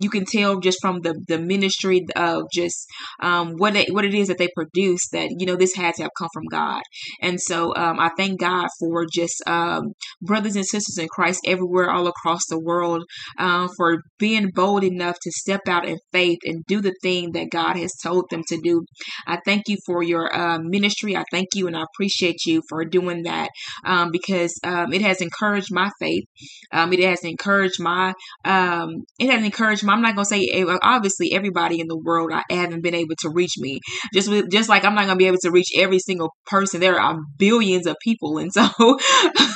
you 0.00 0.10
can 0.10 0.24
tell 0.24 0.58
just 0.58 0.78
from 0.80 1.00
the 1.02 1.14
the 1.28 1.38
ministry 1.38 2.06
of 2.16 2.44
just 2.52 2.86
um, 3.20 3.54
what 3.56 3.76
it, 3.76 3.92
what 3.92 4.04
it 4.04 4.14
is 4.14 4.28
that 4.28 4.38
they 4.38 4.48
produce 4.54 5.08
that 5.12 5.28
you 5.38 5.46
know 5.46 5.56
this 5.56 5.74
had 5.74 5.94
to 5.94 6.02
have 6.02 6.10
come 6.18 6.28
from 6.32 6.44
God. 6.50 6.82
And 7.20 7.40
so 7.40 7.74
um, 7.76 8.00
I 8.00 8.10
thank 8.16 8.40
God 8.40 8.68
for 8.78 9.06
just 9.12 9.42
um, 9.46 9.92
brothers 10.22 10.56
and 10.56 10.66
sisters 10.66 10.98
in 10.98 11.08
Christ 11.08 11.40
everywhere, 11.46 11.90
all 11.90 12.06
across 12.06 12.40
the 12.48 12.58
world, 12.58 13.04
um, 13.38 13.68
for 13.76 14.02
being 14.18 14.50
bold 14.54 14.84
enough 14.84 15.16
to 15.22 15.30
step 15.30 15.62
out 15.68 15.86
in 15.86 15.98
faith 16.12 16.38
and 16.44 16.64
do 16.66 16.80
the 16.80 16.94
thing 17.02 17.32
that 17.32 17.50
God 17.50 17.76
has 17.76 17.92
told 18.02 18.24
them 18.30 18.42
to 18.48 18.58
do. 18.62 18.84
I 19.26 19.38
thank 19.44 19.64
you 19.68 19.76
for 19.86 20.02
your 20.02 20.34
uh, 20.34 20.58
ministry. 20.58 21.16
I 21.16 21.24
thank 21.30 21.48
you 21.54 21.66
and 21.66 21.76
I 21.76 21.82
appreciate 21.82 22.46
you 22.46 22.62
for 22.68 22.84
doing 22.84 23.24
that 23.24 23.50
um, 23.84 24.10
because 24.10 24.58
it 24.64 25.02
has 25.02 25.20
encouraged 25.20 25.68
my 25.70 25.90
faith. 26.00 26.24
it 26.72 27.00
has 27.00 27.24
encouraged 27.24 27.80
my 27.80 28.14
it 28.44 29.30
has 29.30 29.44
encouraged 29.44 29.84
my 29.84 29.89
I'm 29.90 30.02
not 30.02 30.14
gonna 30.14 30.24
say 30.24 30.48
eh, 30.52 30.64
obviously 30.82 31.32
everybody 31.32 31.80
in 31.80 31.88
the 31.88 31.98
world 31.98 32.30
I 32.32 32.42
haven't 32.50 32.82
been 32.82 32.94
able 32.94 33.16
to 33.20 33.30
reach 33.30 33.54
me. 33.58 33.80
Just 34.14 34.30
just 34.50 34.68
like 34.68 34.84
I'm 34.84 34.94
not 34.94 35.06
gonna 35.06 35.16
be 35.16 35.26
able 35.26 35.38
to 35.42 35.50
reach 35.50 35.70
every 35.76 35.98
single 35.98 36.30
person. 36.46 36.80
There 36.80 37.00
are 37.00 37.18
billions 37.38 37.86
of 37.86 37.96
people, 38.02 38.38
and 38.38 38.52
so 38.52 38.62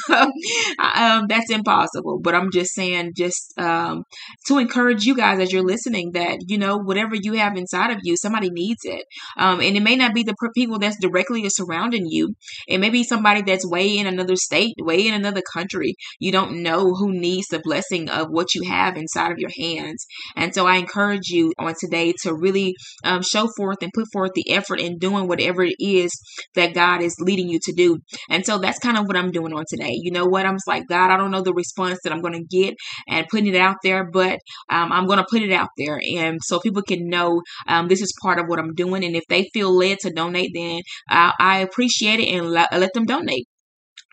um, 0.08 1.26
that's 1.28 1.50
impossible. 1.50 2.20
But 2.22 2.34
I'm 2.34 2.50
just 2.52 2.74
saying, 2.74 3.12
just 3.16 3.52
um, 3.58 4.04
to 4.48 4.58
encourage 4.58 5.04
you 5.04 5.16
guys 5.16 5.40
as 5.40 5.52
you're 5.52 5.64
listening, 5.64 6.12
that 6.12 6.38
you 6.46 6.58
know 6.58 6.78
whatever 6.78 7.14
you 7.14 7.34
have 7.34 7.56
inside 7.56 7.90
of 7.90 7.98
you, 8.02 8.16
somebody 8.16 8.50
needs 8.50 8.80
it, 8.84 9.04
um, 9.38 9.60
and 9.60 9.76
it 9.76 9.82
may 9.82 9.96
not 9.96 10.14
be 10.14 10.22
the 10.22 10.34
people 10.54 10.78
that's 10.78 10.98
directly 11.00 11.48
surrounding 11.48 12.06
you. 12.06 12.34
It 12.68 12.78
may 12.78 12.90
be 12.90 13.04
somebody 13.04 13.42
that's 13.42 13.68
way 13.68 13.96
in 13.96 14.06
another 14.06 14.36
state, 14.36 14.74
way 14.80 15.06
in 15.06 15.14
another 15.14 15.42
country. 15.52 15.94
You 16.18 16.32
don't 16.32 16.62
know 16.62 16.94
who 16.94 17.12
needs 17.12 17.48
the 17.48 17.60
blessing 17.62 18.08
of 18.08 18.28
what 18.30 18.54
you 18.54 18.62
have 18.68 18.96
inside 18.96 19.32
of 19.32 19.38
your 19.38 19.50
hands. 19.58 20.06
And 20.36 20.54
so 20.54 20.66
I 20.66 20.76
encourage 20.76 21.28
you 21.28 21.52
on 21.58 21.74
today 21.78 22.12
to 22.22 22.34
really 22.34 22.74
um, 23.04 23.22
show 23.22 23.48
forth 23.56 23.78
and 23.82 23.92
put 23.94 24.06
forth 24.12 24.32
the 24.34 24.50
effort 24.50 24.80
in 24.80 24.98
doing 24.98 25.28
whatever 25.28 25.62
it 25.64 25.76
is 25.78 26.10
that 26.54 26.74
God 26.74 27.02
is 27.02 27.16
leading 27.20 27.48
you 27.48 27.58
to 27.62 27.72
do. 27.72 27.98
And 28.28 28.44
so 28.44 28.58
that's 28.58 28.78
kind 28.78 28.96
of 28.96 29.06
what 29.06 29.16
I'm 29.16 29.30
doing 29.30 29.52
on 29.52 29.64
today. 29.68 29.92
You 29.92 30.10
know 30.10 30.26
what? 30.26 30.46
I'm 30.46 30.58
like, 30.66 30.84
God, 30.88 31.10
I 31.10 31.16
don't 31.16 31.30
know 31.30 31.42
the 31.42 31.54
response 31.54 31.98
that 32.04 32.12
I'm 32.12 32.20
going 32.20 32.34
to 32.34 32.44
get 32.44 32.74
and 33.08 33.26
putting 33.28 33.54
it 33.54 33.56
out 33.56 33.76
there, 33.82 34.08
but 34.10 34.38
um, 34.70 34.92
I'm 34.92 35.06
going 35.06 35.18
to 35.18 35.26
put 35.30 35.42
it 35.42 35.52
out 35.52 35.68
there. 35.78 36.00
And 36.16 36.38
so 36.42 36.60
people 36.60 36.82
can 36.82 37.08
know 37.08 37.42
um, 37.66 37.88
this 37.88 38.02
is 38.02 38.12
part 38.22 38.38
of 38.38 38.46
what 38.46 38.58
I'm 38.58 38.74
doing. 38.74 39.04
And 39.04 39.16
if 39.16 39.24
they 39.28 39.48
feel 39.52 39.76
led 39.76 39.98
to 40.00 40.10
donate, 40.10 40.52
then 40.54 40.80
I, 41.08 41.32
I 41.38 41.58
appreciate 41.58 42.20
it 42.20 42.28
and 42.28 42.50
let 42.50 42.92
them 42.94 43.04
donate. 43.04 43.46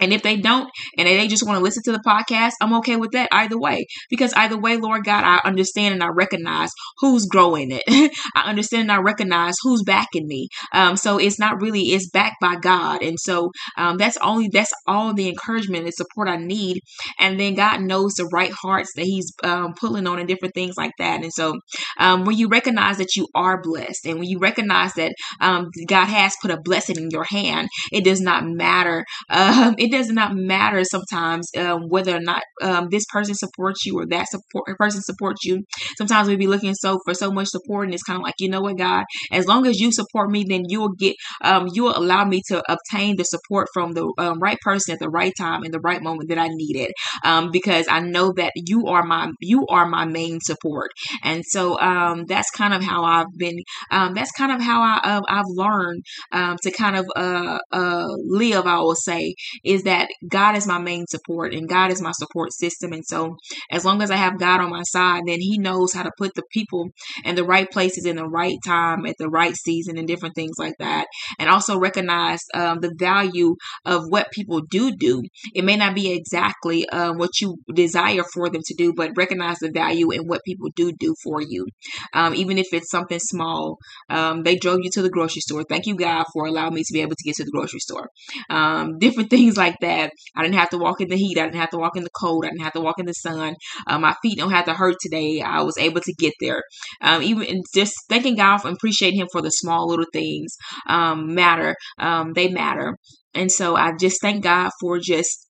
And 0.01 0.11
if 0.11 0.23
they 0.23 0.37
don't, 0.37 0.69
and 0.97 1.07
they 1.07 1.27
just 1.27 1.45
want 1.45 1.57
to 1.57 1.63
listen 1.63 1.83
to 1.83 1.91
the 1.91 2.03
podcast, 2.05 2.53
I'm 2.61 2.73
okay 2.75 2.97
with 2.97 3.11
that 3.11 3.29
either 3.31 3.57
way. 3.57 3.85
Because 4.09 4.33
either 4.33 4.57
way, 4.57 4.77
Lord 4.77 5.03
God, 5.05 5.23
I 5.23 5.39
understand 5.47 5.93
and 5.93 6.03
I 6.03 6.07
recognize 6.07 6.71
who's 6.97 7.25
growing 7.25 7.69
it. 7.71 7.83
I 8.35 8.49
understand 8.49 8.83
and 8.83 8.91
I 8.91 9.01
recognize 9.01 9.55
who's 9.61 9.83
backing 9.83 10.27
me. 10.27 10.47
Um, 10.73 10.97
so 10.97 11.17
it's 11.17 11.39
not 11.39 11.61
really, 11.61 11.91
it's 11.91 12.09
backed 12.09 12.41
by 12.41 12.55
God. 12.55 13.03
And 13.03 13.19
so 13.19 13.51
um, 13.77 13.97
that's 13.97 14.17
only, 14.17 14.49
that's 14.51 14.73
all 14.87 15.13
the 15.13 15.29
encouragement 15.29 15.85
and 15.85 15.93
support 15.93 16.27
I 16.27 16.37
need. 16.37 16.79
And 17.19 17.39
then 17.39 17.53
God 17.53 17.81
knows 17.81 18.13
the 18.13 18.25
right 18.25 18.51
hearts 18.51 18.91
that 18.95 19.05
He's 19.05 19.31
um, 19.43 19.73
pulling 19.73 20.07
on 20.07 20.19
and 20.19 20.27
different 20.27 20.55
things 20.55 20.75
like 20.77 20.91
that. 20.97 21.23
And 21.23 21.31
so 21.33 21.59
um, 21.99 22.25
when 22.25 22.37
you 22.37 22.47
recognize 22.47 22.97
that 22.97 23.15
you 23.15 23.27
are 23.35 23.61
blessed 23.61 24.05
and 24.05 24.19
when 24.19 24.27
you 24.27 24.39
recognize 24.39 24.93
that 24.93 25.13
um, 25.39 25.69
God 25.87 26.05
has 26.05 26.33
put 26.41 26.51
a 26.51 26.59
blessing 26.61 26.97
in 26.97 27.09
your 27.11 27.23
hand, 27.23 27.69
it 27.91 28.03
does 28.03 28.21
not 28.21 28.45
matter. 28.45 29.05
Um, 29.41 29.75
it 29.91 29.97
does 29.97 30.09
not 30.09 30.35
matter 30.35 30.83
sometimes 30.83 31.49
um, 31.57 31.87
whether 31.89 32.15
or 32.15 32.19
not 32.19 32.43
um, 32.61 32.87
this 32.89 33.05
person 33.11 33.35
supports 33.35 33.85
you 33.85 33.97
or 33.97 34.05
that 34.07 34.27
support 34.27 34.77
person 34.77 35.01
supports 35.01 35.43
you. 35.43 35.63
Sometimes 35.97 36.27
we 36.27 36.35
be 36.35 36.47
looking 36.47 36.73
so 36.73 36.99
for 37.05 37.13
so 37.13 37.31
much 37.31 37.47
support, 37.47 37.85
and 37.85 37.93
it's 37.93 38.03
kind 38.03 38.17
of 38.17 38.23
like, 38.23 38.35
you 38.39 38.49
know 38.49 38.61
what, 38.61 38.77
God, 38.77 39.05
as 39.31 39.45
long 39.47 39.67
as 39.67 39.79
you 39.79 39.91
support 39.91 40.29
me, 40.29 40.45
then 40.47 40.63
you 40.67 40.81
will 40.81 40.93
get, 40.93 41.15
um, 41.43 41.67
you 41.73 41.83
will 41.83 41.97
allow 41.97 42.25
me 42.25 42.41
to 42.47 42.63
obtain 42.71 43.17
the 43.17 43.23
support 43.23 43.67
from 43.73 43.93
the 43.93 44.11
um, 44.17 44.39
right 44.39 44.57
person 44.61 44.93
at 44.93 44.99
the 44.99 45.09
right 45.09 45.33
time 45.37 45.63
in 45.63 45.71
the 45.71 45.79
right 45.79 46.01
moment 46.01 46.29
that 46.29 46.37
I 46.37 46.47
needed, 46.49 46.91
um, 47.23 47.51
because 47.51 47.85
I 47.89 47.99
know 47.99 48.33
that 48.37 48.53
you 48.55 48.87
are 48.87 49.03
my 49.03 49.31
you 49.39 49.65
are 49.67 49.87
my 49.87 50.05
main 50.05 50.39
support, 50.41 50.91
and 51.23 51.43
so 51.45 51.79
um, 51.79 52.25
that's 52.25 52.49
kind 52.51 52.73
of 52.73 52.83
how 52.83 53.03
I've 53.03 53.37
been. 53.37 53.59
That's 53.91 54.31
kind 54.31 54.51
of 54.51 54.61
how 54.61 54.81
I 54.81 54.99
uh, 55.03 55.21
I've 55.29 55.45
learned 55.47 56.03
to 56.31 56.71
kind 56.71 56.95
of 56.95 57.05
uh, 57.15 57.59
uh, 57.71 58.07
live. 58.27 58.65
I 58.65 58.77
will 58.79 58.95
say 58.95 59.35
is 59.63 59.80
is 59.81 59.85
that 59.85 60.09
God 60.27 60.55
is 60.55 60.67
my 60.67 60.79
main 60.79 61.05
support 61.07 61.53
and 61.53 61.67
God 61.67 61.91
is 61.91 62.01
my 62.01 62.11
support 62.11 62.53
system. 62.53 62.93
And 62.93 63.05
so, 63.05 63.35
as 63.71 63.85
long 63.85 64.01
as 64.01 64.11
I 64.11 64.15
have 64.15 64.39
God 64.39 64.61
on 64.61 64.69
my 64.69 64.83
side, 64.83 65.23
then 65.25 65.39
He 65.39 65.57
knows 65.57 65.93
how 65.93 66.03
to 66.03 66.11
put 66.17 66.33
the 66.35 66.43
people 66.51 66.89
in 67.23 67.35
the 67.35 67.43
right 67.43 67.69
places 67.69 68.05
in 68.05 68.15
the 68.15 68.27
right 68.27 68.57
time 68.65 69.05
at 69.05 69.15
the 69.17 69.29
right 69.29 69.55
season 69.55 69.97
and 69.97 70.07
different 70.07 70.35
things 70.35 70.55
like 70.57 70.75
that. 70.79 71.05
And 71.39 71.49
also 71.49 71.79
recognize 71.79 72.39
um, 72.53 72.79
the 72.79 72.93
value 72.97 73.55
of 73.85 74.03
what 74.07 74.31
people 74.31 74.61
do 74.69 74.91
do. 74.95 75.23
It 75.53 75.63
may 75.63 75.75
not 75.75 75.95
be 75.95 76.11
exactly 76.11 76.87
uh, 76.89 77.13
what 77.13 77.41
you 77.41 77.57
desire 77.73 78.23
for 78.33 78.49
them 78.49 78.61
to 78.65 78.73
do, 78.75 78.93
but 78.93 79.11
recognize 79.15 79.59
the 79.59 79.71
value 79.71 80.11
in 80.11 80.21
what 80.27 80.43
people 80.45 80.69
do 80.75 80.91
do 80.99 81.15
for 81.23 81.41
you. 81.41 81.67
Um, 82.13 82.35
even 82.35 82.57
if 82.57 82.67
it's 82.73 82.89
something 82.89 83.19
small, 83.19 83.77
um, 84.09 84.43
they 84.43 84.55
drove 84.55 84.79
you 84.81 84.89
to 84.91 85.01
the 85.01 85.09
grocery 85.09 85.41
store. 85.41 85.63
Thank 85.63 85.85
you, 85.85 85.95
God, 85.95 86.25
for 86.33 86.45
allowing 86.45 86.73
me 86.73 86.83
to 86.83 86.93
be 86.93 87.01
able 87.01 87.15
to 87.15 87.23
get 87.23 87.35
to 87.35 87.43
the 87.43 87.51
grocery 87.51 87.79
store. 87.79 88.09
Um, 88.49 88.97
different 88.99 89.29
things 89.29 89.57
like 89.61 89.77
that. 89.81 90.11
I 90.35 90.41
didn't 90.43 90.55
have 90.55 90.71
to 90.71 90.77
walk 90.77 91.01
in 91.01 91.09
the 91.09 91.15
heat. 91.15 91.37
I 91.37 91.45
didn't 91.45 91.59
have 91.59 91.69
to 91.71 91.77
walk 91.77 91.95
in 91.95 92.03
the 92.03 92.09
cold. 92.19 92.45
I 92.45 92.49
didn't 92.49 92.63
have 92.63 92.73
to 92.73 92.81
walk 92.81 92.99
in 92.99 93.05
the 93.05 93.13
sun. 93.13 93.55
Uh, 93.87 93.99
my 93.99 94.15
feet 94.21 94.37
don't 94.37 94.51
have 94.51 94.65
to 94.65 94.73
hurt 94.73 94.95
today. 95.01 95.41
I 95.41 95.61
was 95.61 95.77
able 95.77 96.01
to 96.01 96.13
get 96.13 96.33
there. 96.39 96.63
Um, 97.01 97.21
even 97.21 97.61
just 97.73 97.93
thanking 98.09 98.35
God 98.35 98.65
and 98.65 98.75
appreciating 98.75 99.19
Him 99.19 99.27
for 99.31 99.41
the 99.41 99.49
small 99.49 99.87
little 99.87 100.05
things 100.11 100.55
um, 100.87 101.33
matter. 101.35 101.75
Um, 101.99 102.33
they 102.33 102.49
matter. 102.49 102.97
And 103.33 103.51
so 103.51 103.75
I 103.75 103.93
just 103.97 104.19
thank 104.21 104.43
God 104.43 104.71
for 104.81 104.99
just 104.99 105.47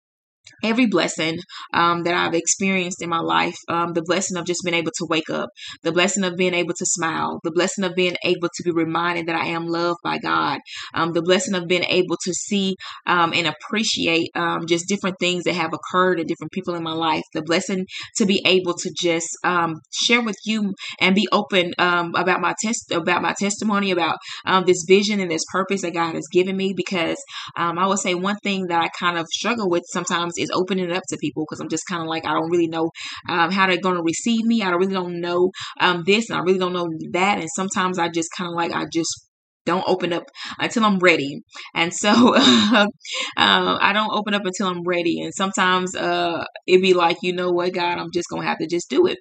every 0.63 0.87
blessing 0.87 1.39
um, 1.73 2.03
that 2.03 2.13
I've 2.13 2.33
experienced 2.33 3.01
in 3.01 3.09
my 3.09 3.19
life. 3.19 3.55
Um, 3.67 3.93
the 3.93 4.03
blessing 4.03 4.37
of 4.37 4.45
just 4.45 4.61
being 4.63 4.75
able 4.75 4.91
to 4.97 5.05
wake 5.09 5.29
up, 5.29 5.49
the 5.83 5.91
blessing 5.91 6.23
of 6.23 6.35
being 6.35 6.53
able 6.53 6.73
to 6.73 6.85
smile, 6.85 7.39
the 7.43 7.51
blessing 7.51 7.83
of 7.83 7.95
being 7.95 8.15
able 8.23 8.49
to 8.55 8.63
be 8.63 8.71
reminded 8.71 9.27
that 9.27 9.35
I 9.35 9.47
am 9.47 9.67
loved 9.67 9.99
by 10.03 10.17
God, 10.17 10.59
um, 10.93 11.13
the 11.13 11.21
blessing 11.21 11.55
of 11.55 11.67
being 11.67 11.83
able 11.83 12.17
to 12.23 12.33
see 12.33 12.75
um, 13.05 13.33
and 13.33 13.47
appreciate 13.47 14.29
um, 14.35 14.67
just 14.67 14.87
different 14.87 15.17
things 15.19 15.43
that 15.43 15.55
have 15.55 15.73
occurred 15.73 16.19
and 16.19 16.27
different 16.27 16.51
people 16.51 16.75
in 16.75 16.83
my 16.83 16.93
life, 16.93 17.23
the 17.33 17.41
blessing 17.41 17.85
to 18.17 18.25
be 18.25 18.41
able 18.45 18.73
to 18.73 18.91
just 18.99 19.29
um, 19.43 19.81
share 19.91 20.21
with 20.21 20.37
you 20.45 20.73
and 20.99 21.15
be 21.15 21.27
open 21.31 21.73
about 21.77 22.41
my 22.41 22.53
test 22.61 22.91
about 22.91 23.21
my 23.21 23.33
testimony 23.39 23.91
about 23.91 24.17
this 24.65 24.85
vision 24.87 25.19
and 25.19 25.31
this 25.31 25.45
purpose 25.51 25.81
that 25.81 25.93
God 25.93 26.15
has 26.15 26.27
given 26.31 26.55
me 26.55 26.73
because 26.75 27.17
I 27.55 27.87
would 27.87 27.99
say 27.99 28.13
one 28.13 28.37
thing 28.37 28.67
that 28.67 28.81
I 28.81 28.89
kind 28.89 29.17
of 29.17 29.27
struggle 29.27 29.69
with 29.69 29.83
sometimes 29.87 30.33
is 30.41 30.51
opening 30.53 30.89
it 30.89 30.95
up 30.95 31.03
to 31.09 31.17
people 31.17 31.45
because 31.45 31.59
I'm 31.59 31.69
just 31.69 31.87
kind 31.87 32.01
of 32.01 32.07
like 32.07 32.25
I 32.25 32.33
don't 32.33 32.49
really 32.49 32.67
know 32.67 32.89
um, 33.29 33.51
how 33.51 33.67
they're 33.67 33.77
going 33.79 33.95
to 33.95 34.03
receive 34.03 34.45
me. 34.45 34.61
I 34.61 34.69
really 34.69 34.93
don't 34.93 35.21
know 35.21 35.51
um, 35.79 36.03
this 36.05 36.29
and 36.29 36.39
I 36.39 36.41
really 36.41 36.59
don't 36.59 36.73
know 36.73 36.87
that. 37.11 37.39
And 37.39 37.49
sometimes 37.55 37.99
I 37.99 38.09
just 38.09 38.29
kind 38.37 38.49
of 38.49 38.55
like 38.55 38.71
I 38.71 38.85
just 38.91 39.27
don't 39.65 39.83
open 39.87 40.11
up 40.11 40.23
until 40.59 40.85
I'm 40.85 40.99
ready. 40.99 41.41
And 41.75 41.93
so 41.93 42.35
uh, 42.35 42.87
I 43.37 43.91
don't 43.93 44.11
open 44.11 44.33
up 44.33 44.45
until 44.45 44.67
I'm 44.67 44.83
ready. 44.83 45.21
And 45.21 45.33
sometimes 45.33 45.95
uh, 45.95 46.43
it'd 46.67 46.81
be 46.81 46.93
like, 46.93 47.17
you 47.21 47.33
know 47.33 47.51
what, 47.51 47.73
God, 47.73 47.97
I'm 47.97 48.11
just 48.13 48.29
gonna 48.29 48.47
have 48.47 48.59
to 48.59 48.67
just 48.67 48.89
do 48.89 49.05
it. 49.07 49.17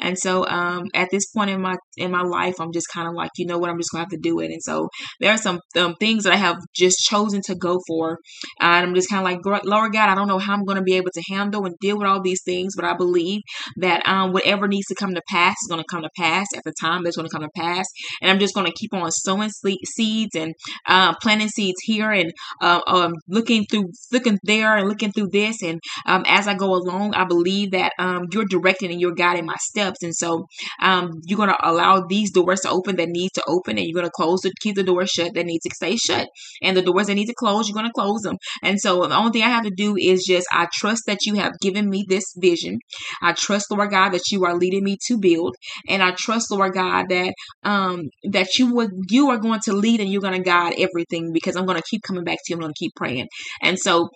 And 0.00 0.18
so 0.18 0.46
um, 0.46 0.84
at 0.94 1.08
this 1.10 1.26
point 1.34 1.50
in 1.50 1.60
my 1.60 1.76
in 1.96 2.10
my 2.10 2.22
life, 2.22 2.60
I'm 2.60 2.72
just 2.72 2.88
kind 2.92 3.08
of 3.08 3.14
like, 3.14 3.30
you 3.36 3.46
know 3.46 3.58
what, 3.58 3.70
I'm 3.70 3.78
just 3.78 3.90
gonna 3.92 4.02
have 4.04 4.10
to 4.10 4.18
do 4.18 4.40
it. 4.40 4.50
And 4.50 4.62
so 4.62 4.88
there 5.20 5.32
are 5.32 5.38
some 5.38 5.60
um, 5.78 5.94
things 6.00 6.24
that 6.24 6.32
I 6.32 6.36
have 6.36 6.58
just 6.74 6.98
chosen 6.98 7.40
to 7.46 7.54
go 7.54 7.80
for, 7.86 8.18
and 8.60 8.86
I'm 8.86 8.94
just 8.94 9.10
kind 9.10 9.20
of 9.20 9.24
like, 9.24 9.64
Lord 9.64 9.92
God, 9.92 10.08
I 10.08 10.14
don't 10.14 10.28
know 10.28 10.38
how 10.38 10.54
I'm 10.54 10.64
gonna 10.64 10.82
be 10.82 10.96
able 10.96 11.10
to 11.14 11.22
handle 11.28 11.64
and 11.66 11.74
deal 11.80 11.98
with 11.98 12.06
all 12.06 12.20
these 12.22 12.42
things, 12.44 12.74
but 12.76 12.84
I 12.84 12.94
believe 12.94 13.40
that 13.76 14.06
um, 14.06 14.32
whatever 14.32 14.68
needs 14.68 14.86
to 14.88 14.94
come 14.94 15.14
to 15.14 15.22
pass 15.30 15.56
is 15.62 15.68
gonna 15.68 15.84
come 15.90 16.02
to 16.02 16.10
pass 16.16 16.46
at 16.56 16.64
the 16.64 16.72
time 16.80 17.04
that's 17.04 17.16
gonna 17.16 17.28
come 17.28 17.42
to 17.42 17.50
pass, 17.56 17.86
and 18.22 18.30
I'm 18.30 18.38
just 18.38 18.54
gonna 18.54 18.72
keep 18.74 18.94
on 18.94 19.10
sowing 19.10 19.50
seeds 19.50 20.34
and 20.34 20.54
uh, 20.86 21.14
planting 21.22 21.48
seeds 21.48 21.80
here 21.82 22.10
and 22.10 22.32
uh, 22.60 22.80
um, 22.86 23.14
looking 23.28 23.64
through 23.70 23.90
looking 24.12 24.38
there 24.44 24.76
and 24.76 24.88
looking 24.88 25.12
through 25.12 25.28
this, 25.32 25.62
and 25.62 25.80
um, 26.06 26.24
as 26.26 26.46
I 26.46 26.54
go 26.54 26.74
along, 26.74 27.14
I 27.14 27.24
believe 27.24 27.72
that 27.72 27.92
um, 27.98 28.26
you're 28.32 28.44
directing 28.44 28.90
and 28.90 29.00
you're 29.00 29.14
guiding 29.14 29.46
my 29.46 29.56
steps. 29.60 30.02
And 30.02 30.14
so 30.14 30.46
um, 30.80 31.20
you're 31.24 31.36
going 31.36 31.50
to 31.50 31.68
allow 31.68 32.04
these 32.06 32.32
doors 32.32 32.60
to 32.60 32.70
open 32.70 32.96
that 32.96 33.08
need 33.08 33.30
to 33.34 33.42
open, 33.46 33.78
and 33.78 33.86
you're 33.86 33.94
going 33.94 34.06
to 34.06 34.10
close 34.10 34.42
to 34.42 34.52
keep 34.60 34.76
the 34.76 34.82
doors 34.82 35.10
shut 35.10 35.34
that 35.34 35.46
need 35.46 35.60
to 35.60 35.74
stay 35.74 35.96
shut. 35.96 36.28
And 36.62 36.76
the 36.76 36.82
doors 36.82 37.06
that 37.06 37.14
need 37.14 37.26
to 37.26 37.34
close, 37.34 37.68
you're 37.68 37.74
going 37.74 37.86
to 37.86 37.92
close 37.92 38.22
them. 38.22 38.36
And 38.62 38.80
so 38.80 39.06
the 39.06 39.16
only 39.16 39.32
thing 39.32 39.42
I 39.42 39.48
have 39.48 39.64
to 39.64 39.70
do 39.70 39.96
is 39.96 40.24
just 40.26 40.46
I 40.52 40.68
trust 40.72 41.04
that 41.06 41.26
you 41.26 41.34
have 41.34 41.58
given 41.60 41.88
me 41.88 42.04
this 42.08 42.24
vision. 42.36 42.78
I 43.22 43.32
trust, 43.32 43.70
Lord 43.70 43.90
God, 43.90 44.10
that 44.10 44.30
you 44.30 44.44
are 44.44 44.56
leading 44.56 44.84
me 44.84 44.98
to 45.06 45.18
build, 45.18 45.56
and 45.88 46.02
I 46.02 46.12
trust, 46.12 46.50
Lord 46.50 46.74
God, 46.74 47.08
that 47.08 47.34
um 47.64 48.08
that 48.30 48.58
you 48.58 48.74
would 48.74 48.90
you 49.08 49.30
are 49.30 49.38
going 49.38 49.60
to 49.60 49.72
lead 49.72 50.00
and 50.00 50.10
you're 50.10 50.22
going 50.22 50.34
to 50.36 50.42
guide 50.42 50.74
everything 50.78 51.32
because 51.32 51.56
I'm 51.56 51.66
going 51.66 51.78
to 51.78 51.84
keep 51.88 52.02
coming 52.02 52.24
back 52.24 52.38
to 52.38 52.42
you. 52.48 52.56
I'm 52.56 52.60
going 52.60 52.72
to 52.72 52.78
keep 52.78 52.92
praying. 52.96 53.28
And 53.62 53.78
so 53.78 54.08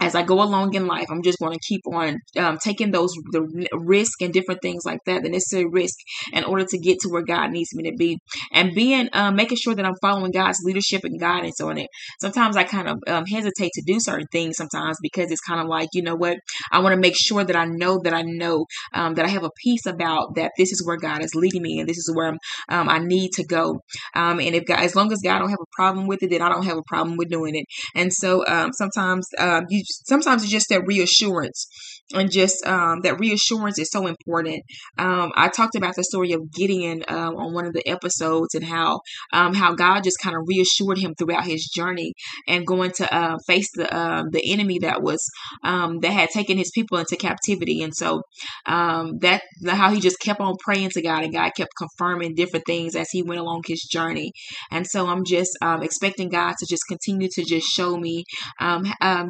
as 0.00 0.14
I 0.14 0.22
go 0.22 0.42
along 0.42 0.74
in 0.74 0.86
life, 0.86 1.06
I'm 1.10 1.22
just 1.22 1.38
going 1.38 1.52
to 1.52 1.60
keep 1.66 1.82
on 1.86 2.18
um, 2.36 2.58
taking 2.58 2.90
those 2.90 3.12
the 3.30 3.68
risk 3.72 4.22
and 4.22 4.32
different 4.32 4.60
things 4.60 4.82
like 4.84 5.00
that, 5.06 5.22
the 5.22 5.28
necessary 5.28 5.66
risk 5.66 5.94
in 6.32 6.44
order 6.44 6.64
to 6.64 6.78
get 6.78 6.98
to 7.00 7.08
where 7.08 7.22
God 7.22 7.50
needs 7.50 7.74
me 7.74 7.90
to 7.90 7.96
be, 7.96 8.18
and 8.52 8.74
being 8.74 9.08
um, 9.12 9.36
making 9.36 9.58
sure 9.58 9.74
that 9.74 9.84
I'm 9.84 9.94
following 10.02 10.32
God's 10.32 10.58
leadership 10.64 11.04
and 11.04 11.20
guidance 11.20 11.60
on 11.60 11.78
it. 11.78 11.88
Sometimes 12.20 12.56
I 12.56 12.64
kind 12.64 12.88
of 12.88 12.98
um, 13.06 13.24
hesitate 13.26 13.70
to 13.74 13.82
do 13.86 14.00
certain 14.00 14.26
things 14.32 14.56
sometimes 14.56 14.98
because 15.00 15.30
it's 15.30 15.40
kind 15.40 15.60
of 15.60 15.68
like 15.68 15.88
you 15.92 16.02
know 16.02 16.16
what 16.16 16.38
I 16.72 16.80
want 16.80 16.94
to 16.94 17.00
make 17.00 17.16
sure 17.16 17.44
that 17.44 17.56
I 17.56 17.64
know 17.64 18.00
that 18.02 18.12
I 18.12 18.22
know 18.22 18.66
um, 18.94 19.14
that 19.14 19.24
I 19.24 19.28
have 19.28 19.44
a 19.44 19.50
peace 19.62 19.86
about 19.86 20.34
that 20.34 20.52
this 20.58 20.72
is 20.72 20.84
where 20.84 20.96
God 20.96 21.22
is 21.22 21.34
leading 21.34 21.62
me 21.62 21.78
and 21.78 21.88
this 21.88 21.98
is 21.98 22.10
where 22.14 22.36
um, 22.68 22.88
i 22.88 22.98
need 22.98 23.32
to 23.32 23.44
go. 23.44 23.80
Um, 24.14 24.40
and 24.40 24.54
if 24.54 24.64
God, 24.64 24.80
as 24.80 24.96
long 24.96 25.12
as 25.12 25.20
God 25.22 25.38
don't 25.38 25.50
have 25.50 25.58
a 25.60 25.76
problem 25.76 26.06
with 26.06 26.22
it, 26.22 26.30
then 26.30 26.42
I 26.42 26.48
don't 26.48 26.64
have 26.64 26.78
a 26.78 26.82
problem 26.86 27.16
with 27.16 27.28
doing 27.28 27.54
it. 27.54 27.66
And 27.94 28.12
so 28.12 28.44
sometimes 28.72 29.28
you 29.68 29.83
sometimes 29.84 30.42
it's 30.42 30.52
just 30.52 30.68
that 30.68 30.86
reassurance 30.86 31.66
and 32.12 32.30
just 32.30 32.64
um, 32.66 33.00
that 33.02 33.18
reassurance 33.18 33.78
is 33.78 33.90
so 33.90 34.06
important. 34.06 34.62
Um, 34.98 35.32
I 35.36 35.48
talked 35.48 35.74
about 35.74 35.96
the 35.96 36.04
story 36.04 36.32
of 36.32 36.52
Gideon 36.52 37.04
um, 37.08 37.36
on 37.36 37.54
one 37.54 37.66
of 37.66 37.72
the 37.72 37.86
episodes 37.88 38.54
and 38.54 38.64
how 38.64 39.00
um, 39.32 39.54
how 39.54 39.74
God 39.74 40.04
just 40.04 40.18
kind 40.22 40.36
of 40.36 40.42
reassured 40.46 40.98
him 40.98 41.14
throughout 41.14 41.44
his 41.44 41.66
journey 41.74 42.12
and 42.46 42.66
going 42.66 42.90
to 42.92 43.14
uh, 43.14 43.38
face 43.46 43.70
the 43.74 43.92
uh, 43.94 44.24
the 44.30 44.52
enemy 44.52 44.78
that 44.80 45.02
was 45.02 45.26
um, 45.62 46.00
that 46.00 46.12
had 46.12 46.28
taken 46.30 46.58
his 46.58 46.70
people 46.74 46.98
into 46.98 47.16
captivity. 47.16 47.82
And 47.82 47.94
so 47.94 48.22
that 48.66 49.42
how 49.66 49.90
he 49.90 50.00
just 50.00 50.20
kept 50.20 50.40
on 50.40 50.56
praying 50.62 50.90
to 50.90 51.02
God 51.02 51.24
and 51.24 51.32
God 51.32 51.52
kept 51.56 51.72
confirming 51.76 52.34
different 52.34 52.66
things 52.66 52.96
as 52.96 53.08
he 53.10 53.22
went 53.22 53.40
along 53.40 53.62
his 53.66 53.82
journey. 53.82 54.32
And 54.70 54.86
so 54.86 55.06
I'm 55.06 55.24
just 55.24 55.56
expecting 55.62 56.28
God 56.28 56.54
to 56.58 56.66
just 56.68 56.82
continue 56.88 57.28
to 57.32 57.44
just 57.44 57.66
show 57.68 57.96
me 57.96 58.24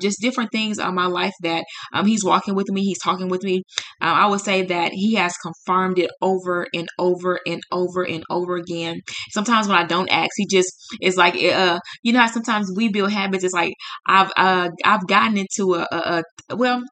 just 0.01 0.21
different 0.21 0.51
things 0.53 0.79
on 0.79 0.95
my 0.95 1.07
life 1.07 1.35
that 1.43 1.65
He's 2.05 2.25
walking 2.25 2.55
with 2.55 2.64
with 2.69 2.75
me, 2.75 2.85
he's 2.85 2.99
talking 3.03 3.29
with 3.29 3.43
me. 3.43 3.63
Um, 4.01 4.15
I 4.15 4.27
would 4.27 4.41
say 4.41 4.63
that 4.63 4.93
he 4.93 5.15
has 5.15 5.37
confirmed 5.39 5.99
it 5.99 6.11
over 6.21 6.67
and 6.75 6.89
over 6.99 7.41
and 7.47 7.63
over 7.73 8.03
and 8.03 8.25
over 8.31 8.57
again. 8.57 9.01
Sometimes 9.31 9.69
when 9.69 9.77
I 9.77 9.85
don't 9.85 10.11
ask, 10.11 10.31
he 10.37 10.47
just 10.47 10.73
is 11.01 11.17
like, 11.17 11.35
uh, 11.43 11.79
you 12.03 12.13
know 12.13 12.21
how 12.21 12.27
sometimes 12.27 12.73
we 12.77 12.89
build 12.89 13.13
habits. 13.13 13.45
It's 13.45 13.55
like 13.55 13.75
I've 14.07 14.31
uh, 14.37 14.71
I've 14.85 15.07
gotten 15.07 15.39
into 15.39 15.75
a, 15.75 15.87
a, 15.91 16.23
a 16.51 16.57
well, 16.57 16.83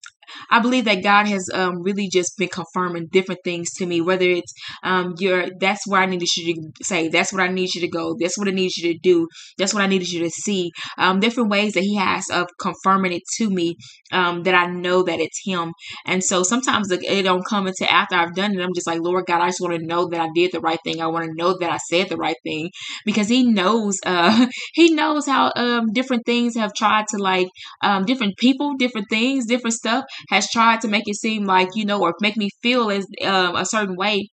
I 0.50 0.60
believe 0.60 0.84
that 0.84 1.02
God 1.02 1.26
has 1.26 1.48
um, 1.52 1.82
really 1.82 2.08
just 2.08 2.36
been 2.38 2.48
confirming 2.48 3.08
different 3.10 3.40
things 3.44 3.70
to 3.78 3.86
me. 3.86 4.00
Whether 4.00 4.26
it's 4.26 4.52
um, 4.82 5.14
your 5.18 5.48
that's 5.58 5.86
where 5.86 6.00
I 6.00 6.06
needed 6.06 6.28
you 6.36 6.54
to 6.54 6.84
say, 6.84 7.08
that's 7.08 7.32
what 7.32 7.42
I 7.42 7.48
need 7.48 7.74
you 7.74 7.80
to 7.82 7.88
go, 7.88 8.16
that's 8.18 8.38
what 8.38 8.48
I 8.48 8.52
need 8.52 8.76
you 8.76 8.92
to 8.92 8.98
do, 8.98 9.28
that's 9.58 9.74
what 9.74 9.82
I 9.82 9.86
needed 9.86 10.10
you 10.10 10.20
to 10.24 10.30
see. 10.30 10.70
Um, 10.98 11.20
different 11.20 11.50
ways 11.50 11.74
that 11.74 11.82
He 11.82 11.96
has 11.96 12.24
of 12.30 12.48
confirming 12.60 13.12
it 13.12 13.22
to 13.38 13.50
me 13.50 13.76
um, 14.12 14.42
that 14.44 14.54
I 14.54 14.66
know 14.66 15.02
that 15.02 15.20
it's 15.20 15.40
Him. 15.44 15.72
And 16.06 16.22
so 16.22 16.42
sometimes 16.42 16.90
it 16.90 17.22
don't 17.22 17.46
come 17.46 17.66
until 17.66 17.88
after 17.88 18.16
I've 18.16 18.34
done 18.34 18.54
it. 18.58 18.62
I'm 18.62 18.74
just 18.74 18.86
like, 18.86 19.00
Lord 19.00 19.26
God, 19.26 19.40
I 19.40 19.48
just 19.48 19.60
want 19.60 19.78
to 19.78 19.86
know 19.86 20.08
that 20.08 20.20
I 20.20 20.28
did 20.34 20.52
the 20.52 20.60
right 20.60 20.78
thing. 20.84 21.00
I 21.00 21.06
want 21.06 21.26
to 21.26 21.34
know 21.34 21.56
that 21.58 21.70
I 21.70 21.78
said 21.88 22.08
the 22.08 22.16
right 22.16 22.36
thing 22.44 22.70
because 23.04 23.28
He 23.28 23.44
knows. 23.44 23.98
Uh, 24.12 24.46
he 24.74 24.92
knows 24.92 25.26
how 25.26 25.50
um, 25.56 25.92
different 25.92 26.24
things 26.26 26.54
have 26.54 26.74
tried 26.74 27.06
to 27.08 27.16
like 27.16 27.48
um, 27.82 28.04
different 28.04 28.36
people, 28.36 28.74
different 28.76 29.08
things, 29.08 29.46
different 29.46 29.74
stuff 29.74 30.04
has 30.30 30.48
tried 30.50 30.80
to 30.82 30.88
make 30.88 31.04
it 31.06 31.16
seem 31.16 31.44
like, 31.44 31.68
you 31.74 31.84
know, 31.84 32.00
or 32.00 32.14
make 32.20 32.36
me 32.36 32.50
feel 32.62 32.90
as 32.90 33.06
um, 33.24 33.56
a 33.56 33.66
certain 33.66 33.96
way. 33.96 34.28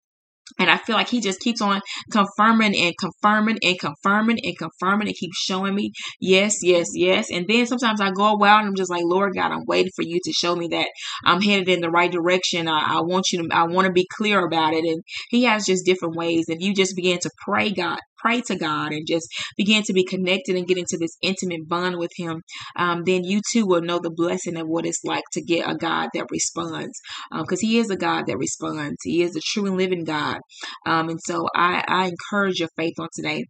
And 0.59 0.69
I 0.69 0.77
feel 0.77 0.95
like 0.95 1.09
he 1.09 1.21
just 1.21 1.39
keeps 1.39 1.59
on 1.59 1.81
confirming 2.11 2.75
and 2.79 2.93
confirming 2.99 3.57
and 3.63 3.79
confirming 3.79 4.37
and 4.43 4.57
confirming 4.57 5.07
and 5.07 5.15
keeps 5.15 5.37
showing 5.37 5.73
me 5.73 5.91
yes, 6.21 6.57
yes, 6.61 6.89
yes. 6.93 7.31
And 7.31 7.47
then 7.47 7.65
sometimes 7.65 7.99
I 7.99 8.11
go 8.11 8.35
while 8.35 8.59
and 8.59 8.67
I'm 8.67 8.75
just 8.75 8.91
like, 8.91 9.03
Lord 9.03 9.33
God, 9.35 9.51
I'm 9.51 9.65
waiting 9.65 9.91
for 9.95 10.03
you 10.03 10.19
to 10.23 10.31
show 10.31 10.55
me 10.55 10.67
that 10.67 10.87
I'm 11.25 11.41
headed 11.41 11.67
in 11.67 11.81
the 11.81 11.89
right 11.89 12.11
direction. 12.11 12.67
I, 12.67 12.97
I 12.97 13.01
want 13.01 13.31
you 13.31 13.41
to, 13.41 13.55
I 13.55 13.63
want 13.63 13.87
to 13.87 13.93
be 13.93 14.07
clear 14.17 14.45
about 14.45 14.73
it. 14.73 14.85
And 14.85 15.01
he 15.29 15.43
has 15.45 15.65
just 15.65 15.85
different 15.85 16.15
ways. 16.15 16.45
If 16.47 16.61
you 16.61 16.73
just 16.73 16.95
begin 16.95 17.19
to 17.19 17.31
pray, 17.43 17.71
God, 17.71 17.99
pray 18.25 18.41
to 18.41 18.55
God 18.55 18.91
and 18.91 19.05
just 19.07 19.27
begin 19.55 19.83
to 19.83 19.93
be 19.93 20.03
connected 20.03 20.55
and 20.55 20.67
get 20.67 20.77
into 20.77 20.97
this 20.99 21.17
intimate 21.21 21.67
bond 21.67 21.97
with 21.97 22.11
Him, 22.17 22.41
um, 22.75 23.03
then 23.05 23.23
you 23.23 23.41
too 23.51 23.65
will 23.65 23.81
know 23.81 23.99
the 23.99 24.09
blessing 24.09 24.57
of 24.57 24.67
what 24.67 24.85
it's 24.85 25.03
like 25.03 25.23
to 25.33 25.41
get 25.41 25.69
a 25.69 25.75
God 25.75 26.09
that 26.13 26.25
responds. 26.31 26.99
Because 27.31 27.63
um, 27.63 27.67
He 27.67 27.77
is 27.77 27.89
a 27.89 27.97
God 27.97 28.25
that 28.27 28.37
responds, 28.37 28.97
He 29.03 29.21
is 29.21 29.35
a 29.35 29.41
true 29.41 29.67
and 29.67 29.77
living 29.77 30.05
God. 30.05 30.39
Um, 30.85 31.09
and 31.09 31.19
so 31.23 31.47
I, 31.55 31.83
I, 31.87 32.05
encourage 32.15 32.59
your 32.59 32.69
faith 32.77 32.93
on 32.99 33.09
today. 33.13 33.45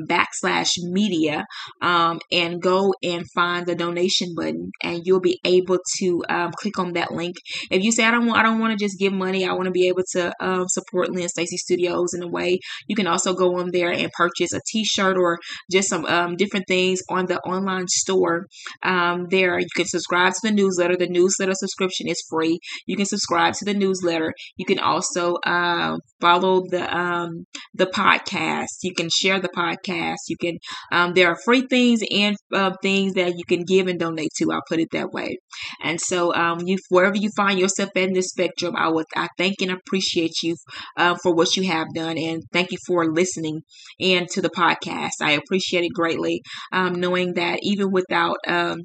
backslash 0.07 0.71
media 0.83 1.45
and 1.81 2.61
go 2.61 2.93
and 3.01 3.25
find 3.33 3.65
the 3.65 3.73
donation 3.75 4.35
button, 4.35 4.69
and 4.81 5.01
you'll 5.05 5.19
be 5.19 5.39
able 5.43 5.79
to 5.99 6.23
click 6.57 6.79
on 6.79 6.93
that 6.93 7.11
link 7.11 7.22
link. 7.23 7.35
If 7.71 7.83
you 7.83 7.91
say 7.91 8.03
I 8.05 8.11
don't 8.11 8.25
want, 8.27 8.39
I 8.39 8.43
don't 8.43 8.59
want 8.59 8.77
to 8.77 8.85
just 8.85 8.99
give 8.99 9.13
money. 9.13 9.45
I 9.45 9.53
want 9.53 9.65
to 9.65 9.71
be 9.71 9.87
able 9.87 10.03
to 10.15 10.33
um, 10.39 10.67
support 10.67 11.11
Lynn 11.11 11.29
Stacy 11.29 11.57
Studios 11.57 12.13
in 12.13 12.23
a 12.23 12.27
way. 12.27 12.59
You 12.87 12.95
can 12.95 13.07
also 13.07 13.33
go 13.33 13.59
on 13.59 13.69
there 13.71 13.91
and 13.91 14.11
purchase 14.11 14.53
a 14.53 14.61
T-shirt 14.71 15.17
or 15.17 15.39
just 15.71 15.89
some 15.89 16.05
um, 16.05 16.35
different 16.35 16.65
things 16.67 16.99
on 17.09 17.25
the 17.25 17.39
online 17.41 17.87
store. 17.87 18.47
Um, 18.83 19.27
there, 19.29 19.59
you 19.59 19.67
can 19.75 19.85
subscribe 19.85 20.33
to 20.33 20.39
the 20.43 20.51
newsletter. 20.51 20.97
The 20.97 21.07
newsletter 21.07 21.53
subscription 21.55 22.07
is 22.07 22.21
free. 22.29 22.59
You 22.87 22.95
can 22.95 23.05
subscribe 23.05 23.53
to 23.55 23.65
the 23.65 23.73
newsletter. 23.73 24.33
You 24.57 24.65
can 24.65 24.79
also 24.79 25.35
uh, 25.45 25.97
follow 26.19 26.63
the 26.69 26.83
um, 26.95 27.45
the 27.73 27.87
podcast. 27.87 28.73
You 28.83 28.93
can 28.93 29.09
share 29.21 29.39
the 29.39 29.49
podcast. 29.49 30.21
You 30.27 30.37
can. 30.37 30.57
Um, 30.91 31.13
there 31.13 31.29
are 31.29 31.37
free 31.45 31.65
things 31.69 32.01
and 32.11 32.35
uh, 32.53 32.71
things 32.81 33.13
that 33.13 33.33
you 33.37 33.45
can 33.47 33.63
give 33.63 33.87
and 33.87 33.99
donate 33.99 34.31
to. 34.37 34.51
I'll 34.51 34.61
put 34.67 34.79
it 34.79 34.89
that 34.91 35.11
way. 35.11 35.37
And 35.81 35.99
so, 35.99 36.33
um, 36.33 36.59
you 36.65 36.77
wherever 36.89 37.12
wherever 37.13 37.23
you 37.23 37.29
find 37.35 37.59
yourself 37.59 37.89
in 37.95 38.13
this 38.13 38.29
spectrum, 38.29 38.75
I 38.75 38.89
would 38.89 39.05
I 39.15 39.27
thank 39.37 39.61
and 39.61 39.71
appreciate 39.71 40.41
you 40.41 40.55
uh, 40.97 41.15
for 41.21 41.33
what 41.33 41.55
you 41.55 41.63
have 41.67 41.87
done, 41.93 42.17
and 42.17 42.43
thank 42.51 42.71
you 42.71 42.77
for 42.87 43.11
listening 43.11 43.61
and 43.99 44.27
to 44.29 44.41
the 44.41 44.49
podcast. 44.49 45.21
I 45.21 45.31
appreciate 45.31 45.83
it 45.83 45.93
greatly, 45.93 46.41
um, 46.71 46.93
knowing 46.99 47.33
that 47.33 47.59
even 47.61 47.91
without 47.91 48.37
um, 48.47 48.79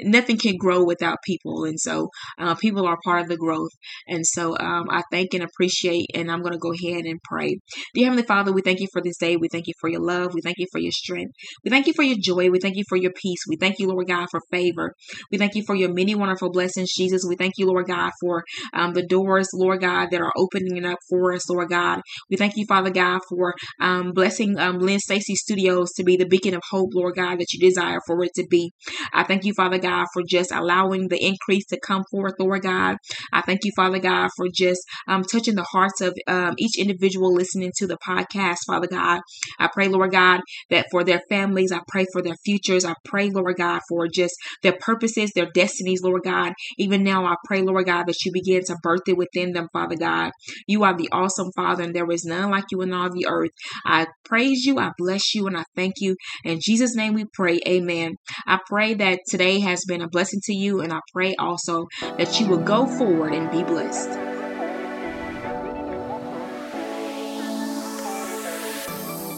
nothing 0.00 0.38
can 0.38 0.56
grow 0.56 0.84
without 0.84 1.18
people 1.24 1.64
and 1.64 1.78
so 1.78 2.08
uh, 2.38 2.54
people 2.54 2.86
are 2.86 2.98
part 3.04 3.22
of 3.22 3.28
the 3.28 3.36
growth. 3.36 3.70
And 4.06 4.26
so 4.26 4.56
um, 4.58 4.86
i 4.90 5.02
thank 5.10 5.34
and 5.34 5.42
appreciate 5.42 6.06
and 6.14 6.30
i'm 6.30 6.42
going 6.42 6.52
to 6.52 6.58
go 6.58 6.72
ahead 6.72 7.04
and 7.04 7.20
pray. 7.22 7.58
Dear 7.94 8.06
heavenly 8.06 8.24
father 8.24 8.52
we 8.52 8.62
thank 8.62 8.80
you 8.80 8.88
for 8.92 9.02
this 9.02 9.16
day. 9.18 9.36
We 9.36 9.48
thank 9.48 9.66
you 9.66 9.74
for 9.80 9.88
your 9.88 10.00
love. 10.00 10.34
We 10.34 10.40
thank 10.40 10.58
you 10.58 10.66
for 10.72 10.78
your 10.78 10.92
strength. 10.92 11.32
We 11.64 11.70
thank 11.70 11.86
you 11.86 11.92
for 11.92 12.02
your 12.02 12.18
joy. 12.20 12.50
We 12.50 12.60
thank 12.60 12.76
you 12.76 12.84
for 12.88 12.96
your 12.96 13.12
peace. 13.12 13.40
We 13.48 13.56
thank 13.56 13.78
you 13.78 13.88
lord 13.88 14.08
god 14.08 14.28
for 14.30 14.40
favor. 14.50 14.94
We 15.30 15.38
thank 15.38 15.54
you 15.54 15.62
for 15.64 15.74
your 15.74 15.92
many 15.92 16.14
wonderful 16.14 16.50
blessings 16.50 16.94
jesus. 16.94 17.24
We 17.26 17.36
thank 17.36 17.54
you 17.58 17.66
lord 17.66 17.86
god 17.86 18.12
for 18.20 18.44
um, 18.74 18.92
the 18.94 19.06
doors 19.06 19.48
lord 19.54 19.80
god 19.80 20.10
that 20.10 20.20
are 20.20 20.32
opening 20.36 20.84
up 20.84 20.98
for 21.08 21.32
us 21.32 21.48
lord 21.48 21.70
god. 21.70 22.00
We 22.30 22.36
thank 22.36 22.56
you 22.56 22.64
father 22.68 22.90
god 22.90 23.20
for 23.28 23.54
um, 23.80 24.12
blessing 24.12 24.58
um, 24.58 24.78
lynn 24.78 25.00
stacy 25.00 25.34
studios 25.34 25.92
to 25.92 26.04
be 26.04 26.16
the 26.16 26.26
beacon 26.26 26.54
of 26.54 26.62
hope 26.70 26.90
lord 26.94 27.16
god 27.16 27.38
that 27.38 27.52
you 27.52 27.60
desire 27.60 28.00
for 28.06 28.22
it 28.24 28.32
to 28.34 28.46
be 28.48 28.72
I 29.20 29.24
thank 29.24 29.44
you, 29.44 29.52
Father 29.54 29.78
God, 29.78 30.06
for 30.12 30.22
just 30.26 30.50
allowing 30.52 31.08
the 31.08 31.22
increase 31.22 31.66
to 31.66 31.78
come 31.78 32.04
forth, 32.10 32.34
Lord 32.38 32.62
God. 32.62 32.96
I 33.32 33.42
thank 33.42 33.64
you, 33.64 33.72
Father 33.76 33.98
God, 33.98 34.30
for 34.36 34.46
just 34.52 34.80
um, 35.08 35.22
touching 35.24 35.54
the 35.54 35.64
hearts 35.64 36.00
of 36.00 36.16
um, 36.26 36.54
each 36.58 36.78
individual 36.78 37.32
listening 37.34 37.72
to 37.76 37.86
the 37.86 37.98
podcast, 38.06 38.58
Father 38.66 38.86
God. 38.86 39.20
I 39.58 39.68
pray, 39.72 39.88
Lord 39.88 40.12
God, 40.12 40.40
that 40.70 40.86
for 40.90 41.04
their 41.04 41.20
families, 41.28 41.72
I 41.72 41.80
pray 41.88 42.06
for 42.12 42.22
their 42.22 42.36
futures. 42.44 42.84
I 42.84 42.94
pray, 43.04 43.30
Lord 43.30 43.56
God, 43.56 43.80
for 43.88 44.08
just 44.08 44.34
their 44.62 44.76
purposes, 44.80 45.32
their 45.34 45.50
destinies, 45.54 46.02
Lord 46.02 46.22
God. 46.24 46.52
Even 46.78 47.04
now, 47.04 47.26
I 47.26 47.34
pray, 47.46 47.62
Lord 47.62 47.86
God, 47.86 48.06
that 48.06 48.24
you 48.24 48.32
begin 48.32 48.64
to 48.64 48.76
birth 48.82 49.02
it 49.06 49.16
within 49.16 49.52
them, 49.52 49.68
Father 49.72 49.96
God. 49.96 50.30
You 50.66 50.84
are 50.84 50.96
the 50.96 51.08
awesome 51.12 51.50
Father, 51.56 51.82
and 51.84 51.94
there 51.94 52.10
is 52.10 52.24
none 52.24 52.50
like 52.50 52.64
you 52.70 52.80
in 52.82 52.92
all 52.92 53.10
the 53.10 53.26
earth. 53.28 53.50
I 53.84 54.06
praise 54.24 54.64
you, 54.64 54.78
I 54.78 54.92
bless 54.96 55.34
you, 55.34 55.46
and 55.46 55.56
I 55.56 55.64
thank 55.76 55.94
you. 55.98 56.16
In 56.44 56.58
Jesus' 56.60 56.94
name 56.96 57.14
we 57.14 57.24
pray. 57.34 57.60
Amen. 57.66 58.16
I 58.46 58.58
pray 58.68 58.94
that 58.94 59.09
that 59.10 59.20
today 59.26 59.58
has 59.58 59.84
been 59.84 60.02
a 60.02 60.08
blessing 60.08 60.40
to 60.44 60.54
you, 60.54 60.80
and 60.80 60.92
I 60.92 61.00
pray 61.12 61.34
also 61.36 61.88
that 62.00 62.38
you 62.38 62.46
will 62.46 62.58
go 62.58 62.86
forward 62.86 63.34
and 63.34 63.50
be 63.50 63.64
blessed. 63.64 64.10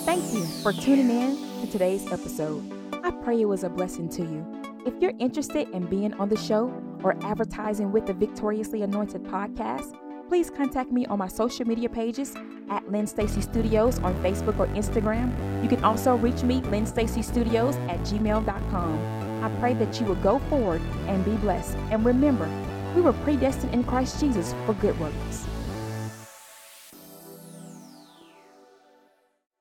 Thank 0.04 0.34
you 0.34 0.44
for 0.62 0.72
tuning 0.74 1.10
in 1.10 1.62
to 1.62 1.70
today's 1.70 2.10
episode. 2.12 2.62
I 3.02 3.12
pray 3.24 3.40
it 3.40 3.46
was 3.46 3.64
a 3.64 3.70
blessing 3.70 4.10
to 4.10 4.22
you. 4.22 4.46
If 4.84 4.94
you're 5.00 5.14
interested 5.18 5.70
in 5.70 5.86
being 5.86 6.12
on 6.14 6.28
the 6.28 6.36
show 6.36 6.70
or 7.02 7.16
advertising 7.24 7.92
with 7.92 8.06
the 8.06 8.12
Victoriously 8.12 8.82
Anointed 8.82 9.22
podcast, 9.22 9.96
please 10.28 10.50
contact 10.50 10.92
me 10.92 11.06
on 11.06 11.18
my 11.18 11.28
social 11.28 11.66
media 11.66 11.88
pages 11.88 12.34
at 12.68 12.90
Lynn 12.90 13.06
Stacy 13.06 13.40
Studios 13.40 13.98
on 14.00 14.14
Facebook 14.22 14.58
or 14.58 14.66
Instagram. 14.68 15.32
You 15.62 15.68
can 15.68 15.82
also 15.82 16.16
reach 16.16 16.42
me, 16.42 16.56
Lynn 16.62 16.84
Stacy 16.84 17.22
Studios, 17.22 17.76
at 17.88 18.00
gmail.com. 18.00 19.21
I 19.42 19.48
pray 19.58 19.74
that 19.74 20.00
you 20.00 20.06
will 20.06 20.14
go 20.16 20.38
forward 20.48 20.80
and 21.08 21.24
be 21.24 21.36
blessed. 21.36 21.76
And 21.90 22.04
remember, 22.04 22.48
we 22.94 23.02
were 23.02 23.12
predestined 23.12 23.74
in 23.74 23.82
Christ 23.82 24.20
Jesus 24.20 24.54
for 24.64 24.74
good 24.74 24.98
works. 25.00 25.46